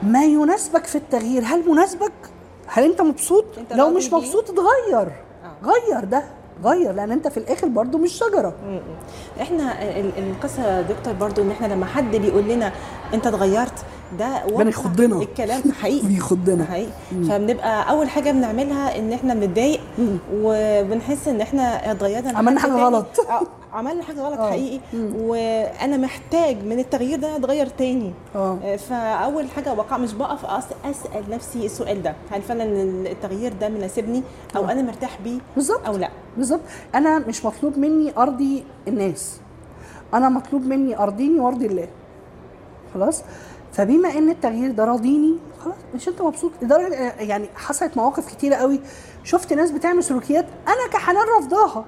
[0.03, 1.43] ما يناسبك في التغيير.
[1.45, 2.11] هل مناسبك؟
[2.67, 5.11] هل أنت مبسوط؟ أنت لو مش؟ مبسوط اتغير.
[5.63, 6.23] غير ده
[6.63, 8.53] غير لأن أنت في الآخر برضو مش شجرة.
[9.41, 12.71] إحنا ال- القصة يا دكتور برضو إن إحنا لما حد بيقول لنا
[13.13, 13.85] أنت اتغيرت
[14.19, 15.21] ده وقع بيخضنا.
[15.21, 16.07] الكلام حقيقي.
[16.07, 16.91] بيخضنا حقيقي.
[17.11, 19.79] فبنبقى أول حاجة بنعملها إن إحنا بنتضايق
[20.33, 22.37] وبنحس إن إحنا اتغيرنا.
[22.37, 22.83] عملنا لحد حاجة تاني.
[22.83, 23.05] غلط.
[23.73, 24.49] عملنا حاجة غلط آه.
[24.49, 24.79] حقيقي.
[25.15, 28.13] وأنا محتاج من التغيير ده أتغير تاني.
[28.35, 28.57] آه.
[28.63, 30.45] آه، فأول حاجة وقع مش بقف
[30.85, 32.15] أسأل نفسي السؤال ده.
[32.31, 32.63] هل فعلا
[33.11, 34.23] التغيير ده مناسبني؟
[34.55, 34.71] أو آه.
[34.71, 35.85] أنا مرتاح بيه؟ بالظبط.
[35.85, 36.09] أو لا.
[36.37, 36.61] بالظبط.
[36.95, 39.39] أنا مش مطلوب مني أرضي الناس.
[40.13, 41.87] أنا مطلوب مني أرضيني وأرضي الله.
[42.93, 43.23] خلاص؟
[43.73, 48.79] فبما إن التغيير ده راضيني خلاص مش أنت مبسوط؟ لدرجه يعني حصلت مواقف كتيرة قوي.
[49.23, 51.85] شفت ناس بتعمل سلوكيات أنا كحنان رافضاها.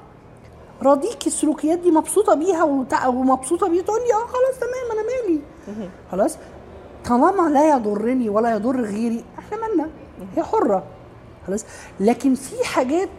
[0.83, 2.63] راضيكي السلوكيات دي مبسوطة بيها
[3.07, 5.41] ومبسوطة بيه؟ تقول لي آه خلاص تمام أنا مالي.
[6.11, 6.37] خلاص؟
[7.05, 9.89] طالما لا يضرني ولا يضر غيري إحنا مالنا؟
[10.35, 10.83] هي حرة.
[11.47, 11.65] خلاص؟
[11.99, 13.09] لكن في حاجات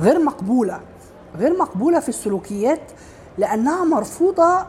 [0.00, 0.80] غير مقبولة
[1.38, 2.80] غير مقبولة في السلوكيات
[3.38, 4.66] لأنها مرفوضة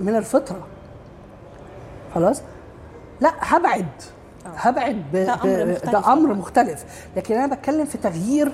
[0.00, 0.66] من الفطرة.
[2.14, 2.42] خلاص؟
[3.20, 3.86] لا هبعد.
[4.56, 5.16] هبعد ب...
[5.16, 5.64] ده أمر.
[5.66, 6.84] مختلف ده أمر مختلف.
[7.16, 8.52] لكن أنا بتكلم في تغيير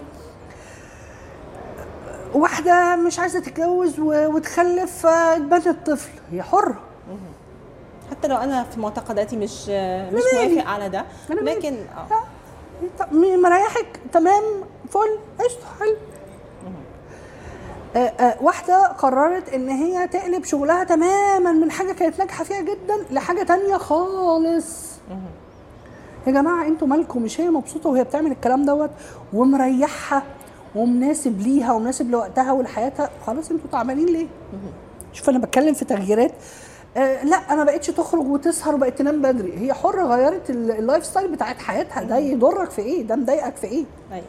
[2.34, 4.00] واحدة مش عايزة تتجوز.
[4.00, 6.10] وتخلف آه، تبني الطفل.
[6.32, 6.80] هي حرة.
[8.10, 10.54] حتى لو أنا في معتقداتي مش مش مالي.
[10.54, 11.04] موافق على ده.
[11.30, 11.76] لكن
[12.10, 13.14] آه.
[13.42, 14.42] مريحك تمام
[14.90, 15.18] فل.
[15.44, 15.96] قشطة حلو.
[17.96, 22.96] آه، آه، واحدة قررت إن هي تقلب شغلها تماما من حاجة كانت ناجحة فيها جدا
[23.10, 24.86] لحاجة تانية خالص.
[26.26, 28.90] يا جماعة أنتوا مالكم؟ مش هي مبسوطة وهي بتعمل الكلام دوت
[29.32, 30.22] ومريحها
[30.74, 34.26] ومناسب ليها ومناسب لوقتها ولحياتها؟ خلاص أنتوا تعبانين ليه؟
[35.12, 36.32] شوف أنا بتكلم في تغييرات.
[36.96, 39.58] آه لا أنا بقتش تخرج وتسهر وبقت تنام بدري.
[39.58, 42.02] هي حرة غيرت ال- ال life style بتاعت حياتها.
[42.02, 44.24] ده يضرك في إيه؟ ده مضايقك في إيه؟ أيوه.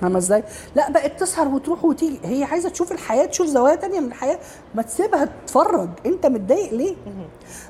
[0.00, 0.44] فاهمة إزاي؟
[0.74, 2.20] لا بقت تسهر وتروح وتيجي.
[2.24, 4.38] هي عايزة تشوف الحياة تشوف زوايا تانية من الحياة.
[4.74, 5.88] ما تسيبها تتفرج.
[6.06, 6.96] أنت متضايق ليه؟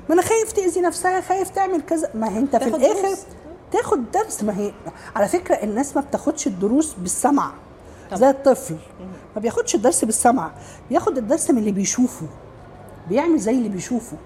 [0.09, 2.09] ما أنا خايف تأذي نفسها خايف تعمل كذا.
[2.13, 3.19] ما هي أنت في الآخر دروس.
[3.71, 4.43] تاخد درس.
[4.43, 4.71] ما هي
[5.15, 7.51] على فكرة الناس ما بتاخدش الدروس بالسمع.
[8.13, 8.75] زي الطفل.
[9.35, 10.51] ما بياخدش الدرس بالسمع.
[10.89, 12.25] بياخد الدرس من اللي بيشوفه.
[13.09, 14.17] بيعمل زي اللي بيشوفه.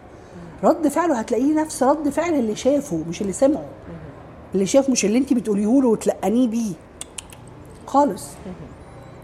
[0.64, 3.66] رد فعله هتلاقيه نفس رد فعل اللي شافه مش اللي سمعه.
[4.54, 6.74] اللي شافه مش اللي أنت بتقوليه له وتلقنيه بيه.
[7.92, 8.28] خالص.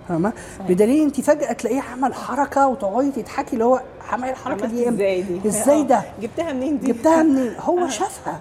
[0.09, 0.34] فاهمة؟
[0.70, 5.47] بدليل انت فجأة تلاقيه عمل حركة وتقعدي تضحكي اللي هو عمل الحركة دي إزاي دي؟
[5.49, 5.84] إزاي آه.
[5.84, 7.89] ده جبتها منين دي؟ جبتها منين؟ هو آه.
[7.89, 8.39] شافها.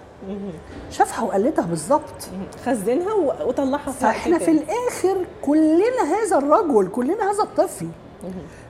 [0.90, 2.28] شافها وقلدها بالظبط.
[2.66, 3.14] خزنها
[3.46, 4.50] وطلعها في فاحنا في.
[4.50, 7.86] الآخر كلنا هذا الرجل كلنا هذا الطفل.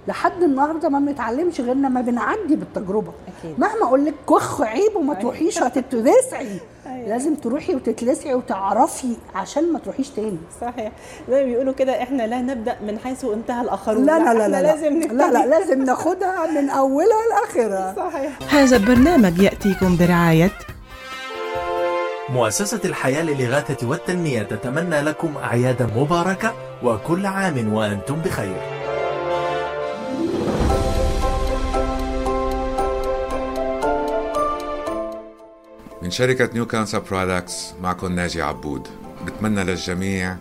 [0.08, 3.12] لحد النهارده ما بنتعلمش غير لما بنعدي بالتجربة.
[3.38, 3.60] أكيد.
[3.60, 6.60] مهما أقول لك كخ عيب وما تروحيش هتتلسعي.
[6.86, 7.08] أيوة.
[7.08, 10.38] لازم تروحي وتتلسعي وتعرفي عشان ما تروحيش تاني.
[10.60, 10.92] صحيح.
[11.30, 14.06] زي ما بيقولوا كده إحنا لا نبدأ من حيث انتهى الآخرون.
[14.06, 17.94] لا لا لا إحنا لا لازم لا, لا, لا لازم ناخدها من أولها لآخرها.
[17.96, 18.38] صحيح.
[18.54, 20.50] هذا البرنامج يأتيكم برعاية
[22.28, 28.75] مؤسسة الحياة للإغاثة والتنمية تتمنى لكم أعيادا مباركة وكل عام وأنتم بخير.
[36.06, 38.88] من شركة New Concept Products معكم ناجي عبود.
[39.26, 40.36] بتمنى للجميع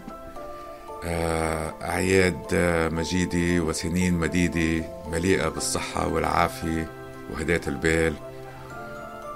[1.05, 6.87] آه، أعياد آه، مجيدة وسنين مديدة مليئة بالصحة والعافية
[7.33, 8.13] وهداية البال.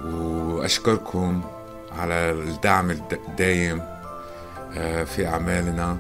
[0.06, 1.42] وأشكركم
[1.98, 3.82] على الدعم الد- الدايم
[4.78, 5.98] آه، في أعمالنا.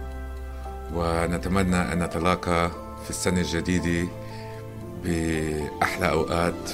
[0.93, 2.71] ونتمنى أن نتلاقى
[3.03, 4.07] في السنة الجديدة
[5.03, 6.71] بأحلى أوقات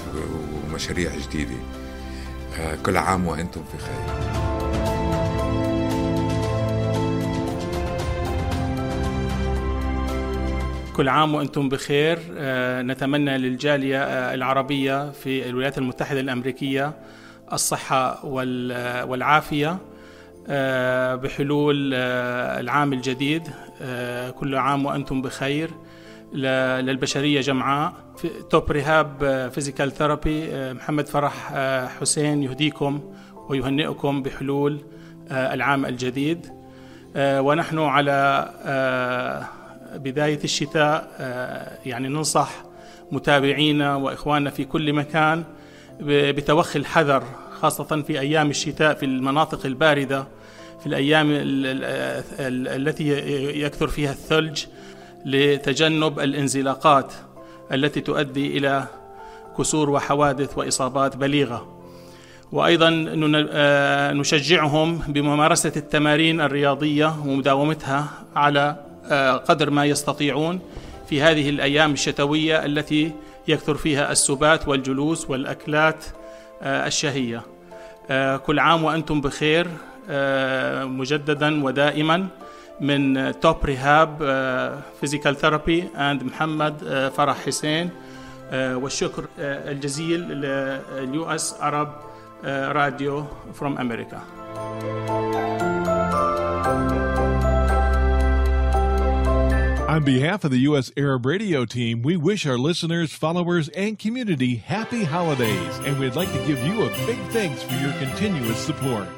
[0.71, 1.55] ومشاريع جديدة.
[2.85, 4.15] كل عام وأنتم في خير.
[10.95, 12.19] كل عام وأنتم بخير.
[12.37, 16.93] آه، نتمنى للجالية آه، العربية في الولايات المتحدة الأمريكية
[17.53, 19.77] الصحة وال- والعافية
[20.47, 23.47] آه، بحلول آه، العام الجديد.
[23.81, 25.69] آه، كل عام وأنتم بخير.
[26.33, 27.93] للبشرية جمعاء.
[28.17, 33.13] في Top Rehab Physical Therapy محمد فرح آه، حسين يهديكم
[33.49, 34.79] ويهنئكم بحلول
[35.31, 36.47] آه، العام الجديد.
[37.15, 38.49] آه، ونحن على
[39.95, 41.11] بداية الشتاء
[41.85, 42.51] يعني ننصح
[43.11, 45.43] متابعينا وإخواننا في كل مكان
[46.01, 47.23] بتوخي الحذر
[47.59, 50.27] خاصة في أيام الشتاء في المناطق الباردة
[50.79, 53.09] في الأيام ال- ال- ال- التي
[53.61, 54.63] يكثر فيها الثلج.
[55.25, 57.13] لتجنب الانزلاقات
[57.71, 58.87] التي تؤدي إلى
[59.57, 61.75] كسور وحوادث وإصابات بليغة
[62.51, 63.05] وأيضا
[63.51, 70.59] آه، نشجعهم بممارسة التمارين الرياضية ومداومتها على آه، قدر ما يستطيعون
[71.09, 73.11] في هذه الأيام الشتوية التي
[73.47, 76.05] يكثر فيها السبات والجلوس والأكلات
[76.61, 77.41] آه، الشهية.
[78.45, 79.67] كل عام وأنتم بخير
[80.87, 82.27] مجددا ودائما
[82.80, 84.16] من توب ريهاب
[85.00, 87.90] فيزيكال ثيرابي اند محمد آه، فرح حسين
[88.52, 91.92] آه، والشكر آه، الجزيل لليو اس عرب
[92.44, 93.24] راديو
[93.60, 94.20] from America.
[99.90, 100.90] On behalf of the U.S.
[100.96, 106.32] Arab Radio team, we wish our listeners, followers, and community happy holidays, and we'd like
[106.32, 109.08] to give you a big thanks for your continuous support.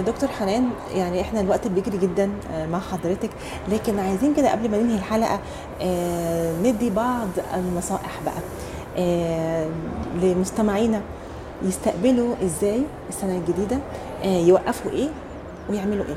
[0.00, 3.30] دكتور حنان يعني إحنا الوقت بيجري جدا آه، مع حضرتك
[3.68, 5.40] لكن عايزين كده قبل ما ننهي الحلقة
[5.82, 8.34] آه، ندي بعض النصائح بقى
[8.98, 9.68] آه،
[10.22, 11.00] لمستمعينا
[11.62, 13.78] يستقبلوا إزاي السنة الجديدة
[14.24, 15.08] آه، يوقفوا إيه
[15.70, 16.16] ويعملوا إيه؟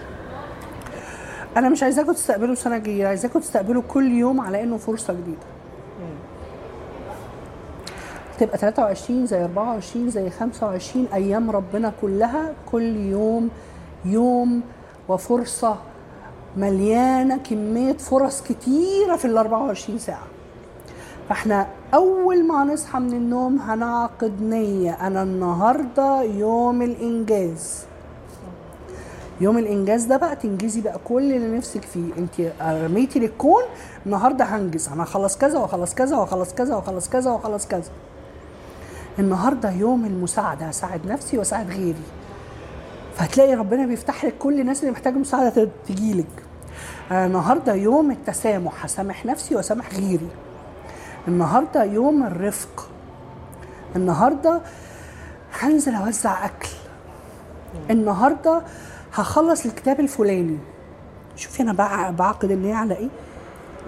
[1.58, 5.38] أنا مش عايزاكم تستقبلوا سنه جديده عايزاكم تستقبلوا كل يوم على إنه فرصة جديدة.
[8.42, 13.50] تبقى 23 زي 24 زي 25 أيام ربنا كلها كل يوم
[14.06, 14.62] يوم
[15.10, 15.76] وفرصة
[16.58, 20.24] مليانة كمية فرص كتيرة في ال 24 ساعة.
[21.30, 24.92] فإحنا أول ما نصحى من النوم هنعقد نية.
[25.08, 27.86] أنا النهارده يوم الإنجاز.
[29.42, 32.10] يوم الإنجاز ده بقى تنجزي بقى كل اللي نفسك فيه.
[32.18, 33.64] أنت رميتي للكون
[34.06, 34.88] النهارده هنجز.
[34.88, 37.92] أنا هخلص كذا واخلص كذا واخلص كذا واخلص كذا واخلص كذا.
[39.20, 42.02] النهارده يوم المساعده هساعد نفسي واساعد غيري.
[43.16, 46.26] فهتلاقي ربنا بيفتح لك كل الناس اللي محتاجة مساعدة تجيلك
[47.12, 50.28] آه، النهارده يوم التسامح هسامح نفسي واسامح غيري.
[51.28, 52.90] النهارده يوم الرفق.
[53.96, 54.62] النهارده
[55.60, 56.70] هنزل أوزع أكل.
[57.90, 58.62] النهارده
[59.14, 60.58] هخلص الكتاب الفلاني.
[61.36, 63.10] شوفي أنا بع- بعقد النية على إيه.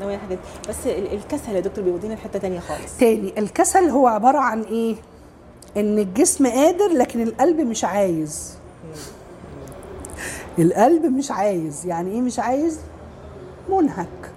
[0.01, 0.39] نوايا حاجات.
[0.69, 2.97] بس ال- الكسل يا دكتور بيودينا لحتة تانية خالص.
[2.99, 4.95] تاني الكسل هو عبارة عن إيه؟
[5.78, 8.53] إن الجسم قادر لكن القلب مش عايز.
[10.59, 11.86] القلب مش عايز.
[11.86, 12.80] يعني إيه مش عايز؟
[13.69, 14.32] منهك.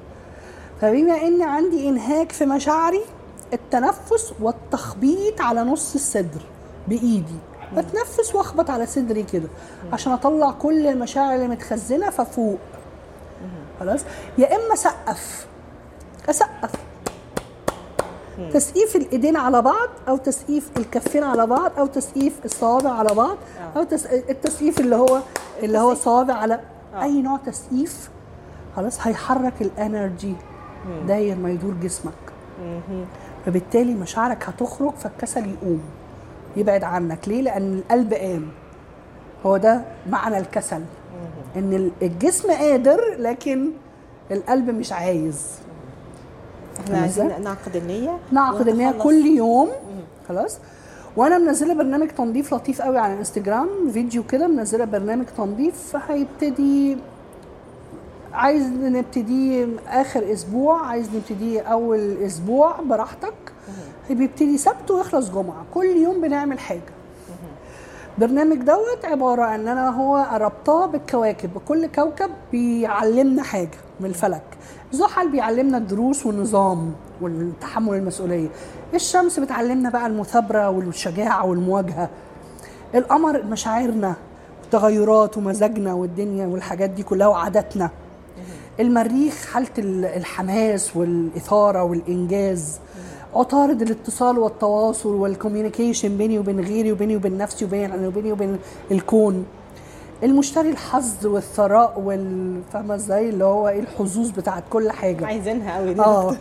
[0.81, 3.03] فبما إن عندي إنهاك في مشاعري
[3.53, 6.41] التنفس والتخبيط على نص الصدر
[6.89, 7.39] بإيدي.
[7.77, 9.49] بتنفس وأخبط على صدري كده
[9.93, 12.59] عشان أطلع كل المشاعر اللي متخزنة ففوق.
[13.81, 14.01] خلاص؟
[14.39, 15.47] يا إما سقف
[16.29, 16.71] أسقف.
[18.53, 23.37] تسقيف الإيدين على بعض أو تسقيف الكفين على بعض أو تسقيف الصوابع على بعض
[23.77, 24.07] أو تس...
[24.07, 25.21] التسقيف اللي هو
[25.63, 26.61] اللي هو صوابع على
[27.03, 28.11] أي نوع تسقيف
[28.77, 30.35] خلاص هيحرك الإنرجي
[31.07, 32.13] داير ما يدور جسمك.
[33.47, 35.81] فبالتالي مشاعرك هتخرج فالكسل يقوم
[36.57, 37.29] يبعد عنك.
[37.29, 38.49] ليه؟ لأن القلب قام.
[39.47, 40.83] هو ده معنى الكسل.
[41.57, 43.71] إن ال- الجسم قادر لكن
[44.31, 45.47] القلب مش عايز.
[46.85, 48.19] إحنا عايزين؟ نعقد النية.
[48.33, 49.03] نعقد ونتخلص.
[49.03, 49.69] كل يوم.
[50.29, 50.59] خلاص.
[51.17, 56.97] وأنا منزلة برنامج تنظيف لطيف قوي على الانستجرام فيديو كده منزلة برنامج تنظيف هيبتدي
[58.33, 63.35] عايز نبتدي آخر أسبوع عايز نبتدي أول أسبوع براحتك.
[64.11, 65.65] بيبتدي سبت ويخلص جمعة.
[65.75, 66.81] كل يوم بنعمل حاجة.
[68.19, 71.51] برنامج دوت عبارة إن أنا هو ربطاه بالكواكب.
[71.69, 73.79] كل كوكب بيعلمنا حاجة.
[74.01, 74.43] من الفلك.
[74.93, 78.49] زحل بيعلمنا الدروس والنظام والتحمل المسؤولية.
[78.95, 82.09] الشمس بتعلمنا بقى المثابرة والشجاعة والمواجهة.
[82.95, 84.15] القمر مشاعرنا
[84.71, 87.91] تغيرات ومزاجنا والدنيا والحاجات دي كلها وعاداتنا.
[88.81, 92.79] المريخ حالة ال- الحماس والإثارة والإنجاز.
[93.35, 98.59] عطارد الاتصال والتواصل والكوميونيكيشن بيني وبين غيري وبيني وبين نفسي وبين وبيني وبين
[98.91, 99.45] الكون.
[100.23, 105.27] المشتري الحظ والثراء وال فاهمة إزاي؟ اللي هو إيه الحظوظ بتاعت كل حاجة.
[105.27, 106.01] عايزينها قوي دي.
[106.01, 106.37] آه.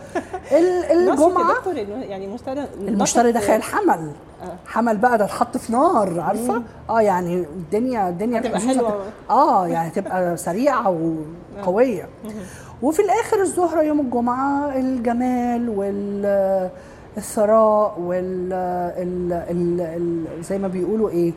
[0.91, 4.11] الجمعة دكتور يعني المشتري المشتري ده خيال حمل.
[4.43, 4.55] آه.
[4.65, 8.89] حمل بقى ده اتحط في نار عارفة؟ آه يعني الدنيا الدنيا هتبقى الحظوظ حلوة.
[8.89, 10.97] هت- آه يعني تبقى سريعة
[11.59, 12.09] وقويه
[12.81, 15.69] وفي الآخر الزهره يوم الجمعة الجمال
[17.17, 21.33] والثراء وال ال ال ال زي ما بيقولوا إيه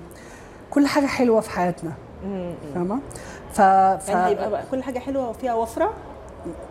[0.71, 1.93] كل حاجة حلوة في حياتنا.
[2.75, 2.99] فاهمة؟
[3.53, 4.09] ف, ف...
[4.09, 5.93] يعني هيبقى بقى كل حاجة حلوة وفيها وفرة؟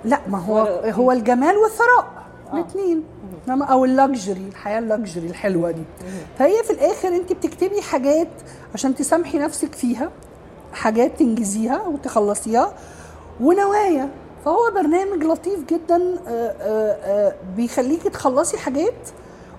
[0.05, 2.07] لا ما هو ولا- هو الجمال والثراء
[2.53, 3.03] الاثنين
[3.49, 5.83] أو اللكجري الحياة اللكجري الحلوة دي.
[6.39, 8.27] فهي في الآخر أنت بتكتبي حاجات
[8.73, 10.09] عشان تسامحي نفسك فيها
[10.73, 12.73] حاجات تنجزيها وتخلصيها
[13.41, 14.09] ونوايا.
[14.45, 15.95] فهو برنامج لطيف جدا
[16.27, 19.09] آه، آه، آه، بيخليكي تخلصي حاجات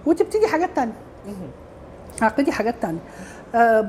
[0.06, 0.92] وتبتدي حاجات تانية.
[2.22, 2.98] عقدي حاجات تانية.
[2.98, 3.37] آه،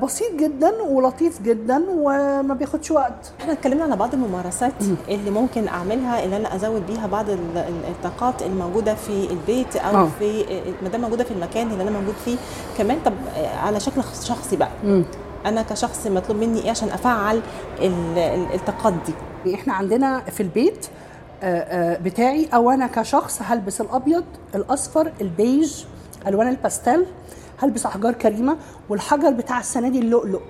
[0.02, 3.32] بسيط جدا ولطيف جدا وما بياخدش وقت.
[3.40, 4.72] إحنا اتكلمنا على بعض الممارسات
[5.08, 9.96] اللي ممكن أعملها اللي أنا أزود بيها بعض ال- ال- الطاقات الموجودة في البيت أو
[9.96, 10.08] آه.
[10.18, 10.44] في
[10.82, 12.36] ما دام موجودة في المكان اللي أنا موجود فيه.
[12.78, 13.12] كمان طب
[13.62, 14.70] على شكل شخصي بقى.
[15.46, 17.40] أنا كشخص مطلوب مني إيه عشان أفعل
[17.80, 18.94] ال- ال- الطاقات
[19.46, 20.86] دي؟ إحنا عندنا في البيت
[21.42, 21.58] آه،
[21.94, 25.84] آه، بتاعي أو أنا كشخص هلبس الأبيض الأصفر البيج
[26.26, 27.06] ألوان الباستيل.
[27.60, 28.56] هلبس أحجار كريمة
[28.88, 30.40] والحجر بتاع السنة دي اللؤلؤ.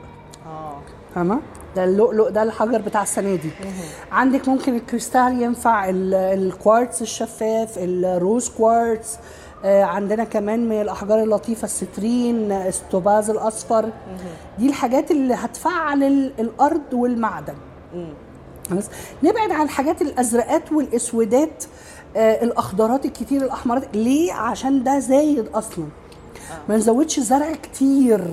[0.47, 0.79] آه.
[1.15, 1.41] فاهمه
[1.77, 3.51] ده اللؤلؤ ده الحجر بتاع السنة دي.
[4.13, 9.19] عندك ممكن الكريستال ينفع ال- الكوارتز الشفاف ال rose quartz
[9.65, 13.91] آه، عندنا كمان من الأحجار اللطيفة ال citrine التوباز الأصفر.
[14.59, 17.55] دي الحاجات اللي هتفعل ال- الأرض والمعدن.
[18.71, 18.85] خلاص
[19.23, 21.65] نبعد عن الحاجات الأزرقات والأسودات
[22.17, 23.97] آه الأخضرات الكتير الأحمرات.
[23.97, 25.85] ليه؟ عشان ده زايد أصلا.
[26.69, 28.25] ما نزودش زرع كتير.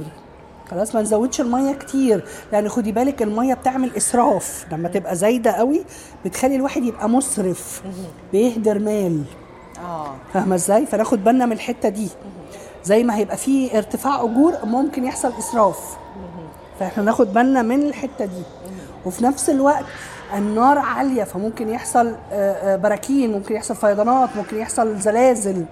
[0.72, 2.26] خلاص ما نزودش المية كتير.
[2.52, 4.66] لأن خدي بالك المية بتعمل إسراف.
[4.72, 5.84] لما تبقى زايدة قوي
[6.26, 7.82] بتخلي الواحد يبقى مسرف
[8.32, 9.24] بيهدر مال.
[9.80, 10.16] آه.
[10.34, 12.10] فاهمة إزاي؟ فناخد بالنا من الحتة دي.
[12.84, 15.98] زي ما هيبقى في ارتفاع أجور ممكن يحصل إسراف.
[16.80, 18.44] فإحنا ناخد بالنا من الحتة دي.
[19.06, 19.86] وفي نفس الوقت
[20.36, 25.66] النار عالية فممكن يحصل آه، آه، براكين ممكن يحصل فيضانات ممكن يحصل زلازل.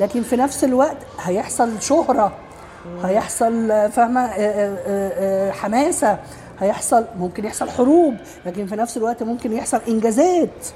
[0.00, 2.32] لكن في نفس الوقت هيحصل شهرة
[3.04, 6.18] هيحصل فاهمة آه، آه، آه، حماسة
[6.60, 8.14] هيحصل ممكن يحصل حروب
[8.46, 10.66] لكن في نفس الوقت ممكن يحصل إنجازات.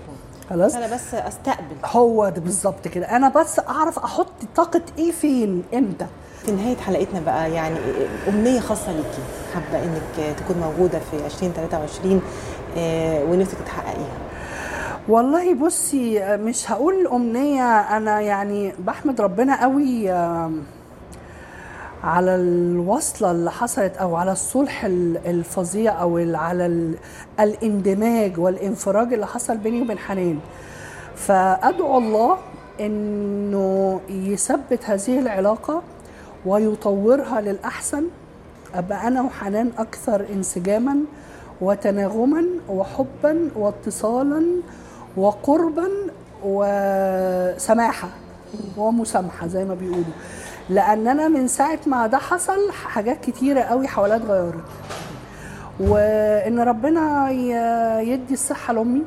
[0.51, 1.77] خلاص؟ أنا بس أستقبل.
[1.85, 3.07] هو ده بالظبط كده.
[3.17, 6.07] أنا بس أعرف أحط طاقة إيه فين إمتى؟
[6.47, 7.77] في نهاية حلقتنا بقى يعني
[8.29, 9.23] أمنية خاصة ليكي
[9.55, 12.23] حابة إنك تكون موجودة في 2023
[12.79, 14.26] آه، ونفسك تحققيها.
[15.09, 20.11] والله بصي مش هقول أمنية أنا يعني بحمد ربنا قوي
[22.05, 26.95] على الوصلة اللي حصلت أو على الصلح ال- الفظيع أو على ال-
[27.41, 30.39] الاندماج والانفراج اللي حصل بيني وبين حنان.
[31.17, 32.37] فأدعو الله
[32.81, 35.83] إنه يثبت هذه العلاقة
[36.47, 38.05] ويطورها للأحسن.
[38.75, 40.97] أبقى أنا وحنان أكثر انسجاما
[41.61, 44.47] وتناغما وحبا واتصالا
[45.17, 45.89] وقربا
[46.45, 48.09] وسماحة.
[48.77, 50.05] ومسامحه زي ما بيقولوا.
[50.71, 54.65] لأن أنا من ساعة ما ده حصل حاجات كتيرة قوي حواليا اتغيرت.
[55.81, 57.31] وإن ربنا
[58.01, 59.03] يدي الصحة لأمي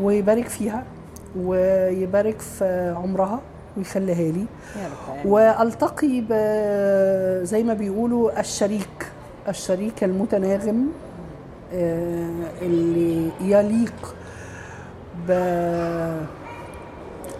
[0.00, 0.84] ويبارك فيها
[1.36, 3.40] ويبارك في عمرها
[3.76, 4.44] ويخليها لي.
[5.24, 6.20] وألتقي
[7.46, 9.12] زي ما بيقولوا الشريك.
[9.48, 10.88] الشريك المتناغم
[11.74, 12.28] آه،
[12.62, 14.14] اللي يليق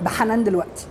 [0.03, 0.86] بحنان دلوقتي.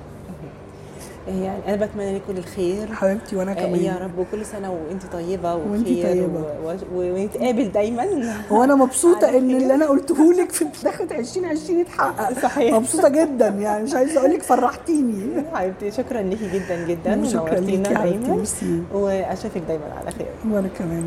[1.27, 2.93] يعني أنا بتمنى لك كل الخير.
[2.93, 3.75] حبيبتي وأنا آه، كمان.
[3.75, 6.39] يا رب وكل سنة وأنت طيبة وخير وإنتي طيبة.
[6.65, 8.05] و- و- ونتقابل دايما.
[8.51, 12.75] وأنا مبسوطة إن اللي أنا قلته لك في دخلت 2020 اتحقق صحيح.
[12.75, 15.43] مبسوطة جدا يعني مش عايزة أقول لك فرحتيني.
[15.53, 17.23] حبيبتي شكرا ليكي جدا جدا.
[17.25, 18.43] شكرا ليكي دايما.
[18.93, 20.27] وأشوفك دايما على خير.
[20.51, 21.05] وأنا كمان.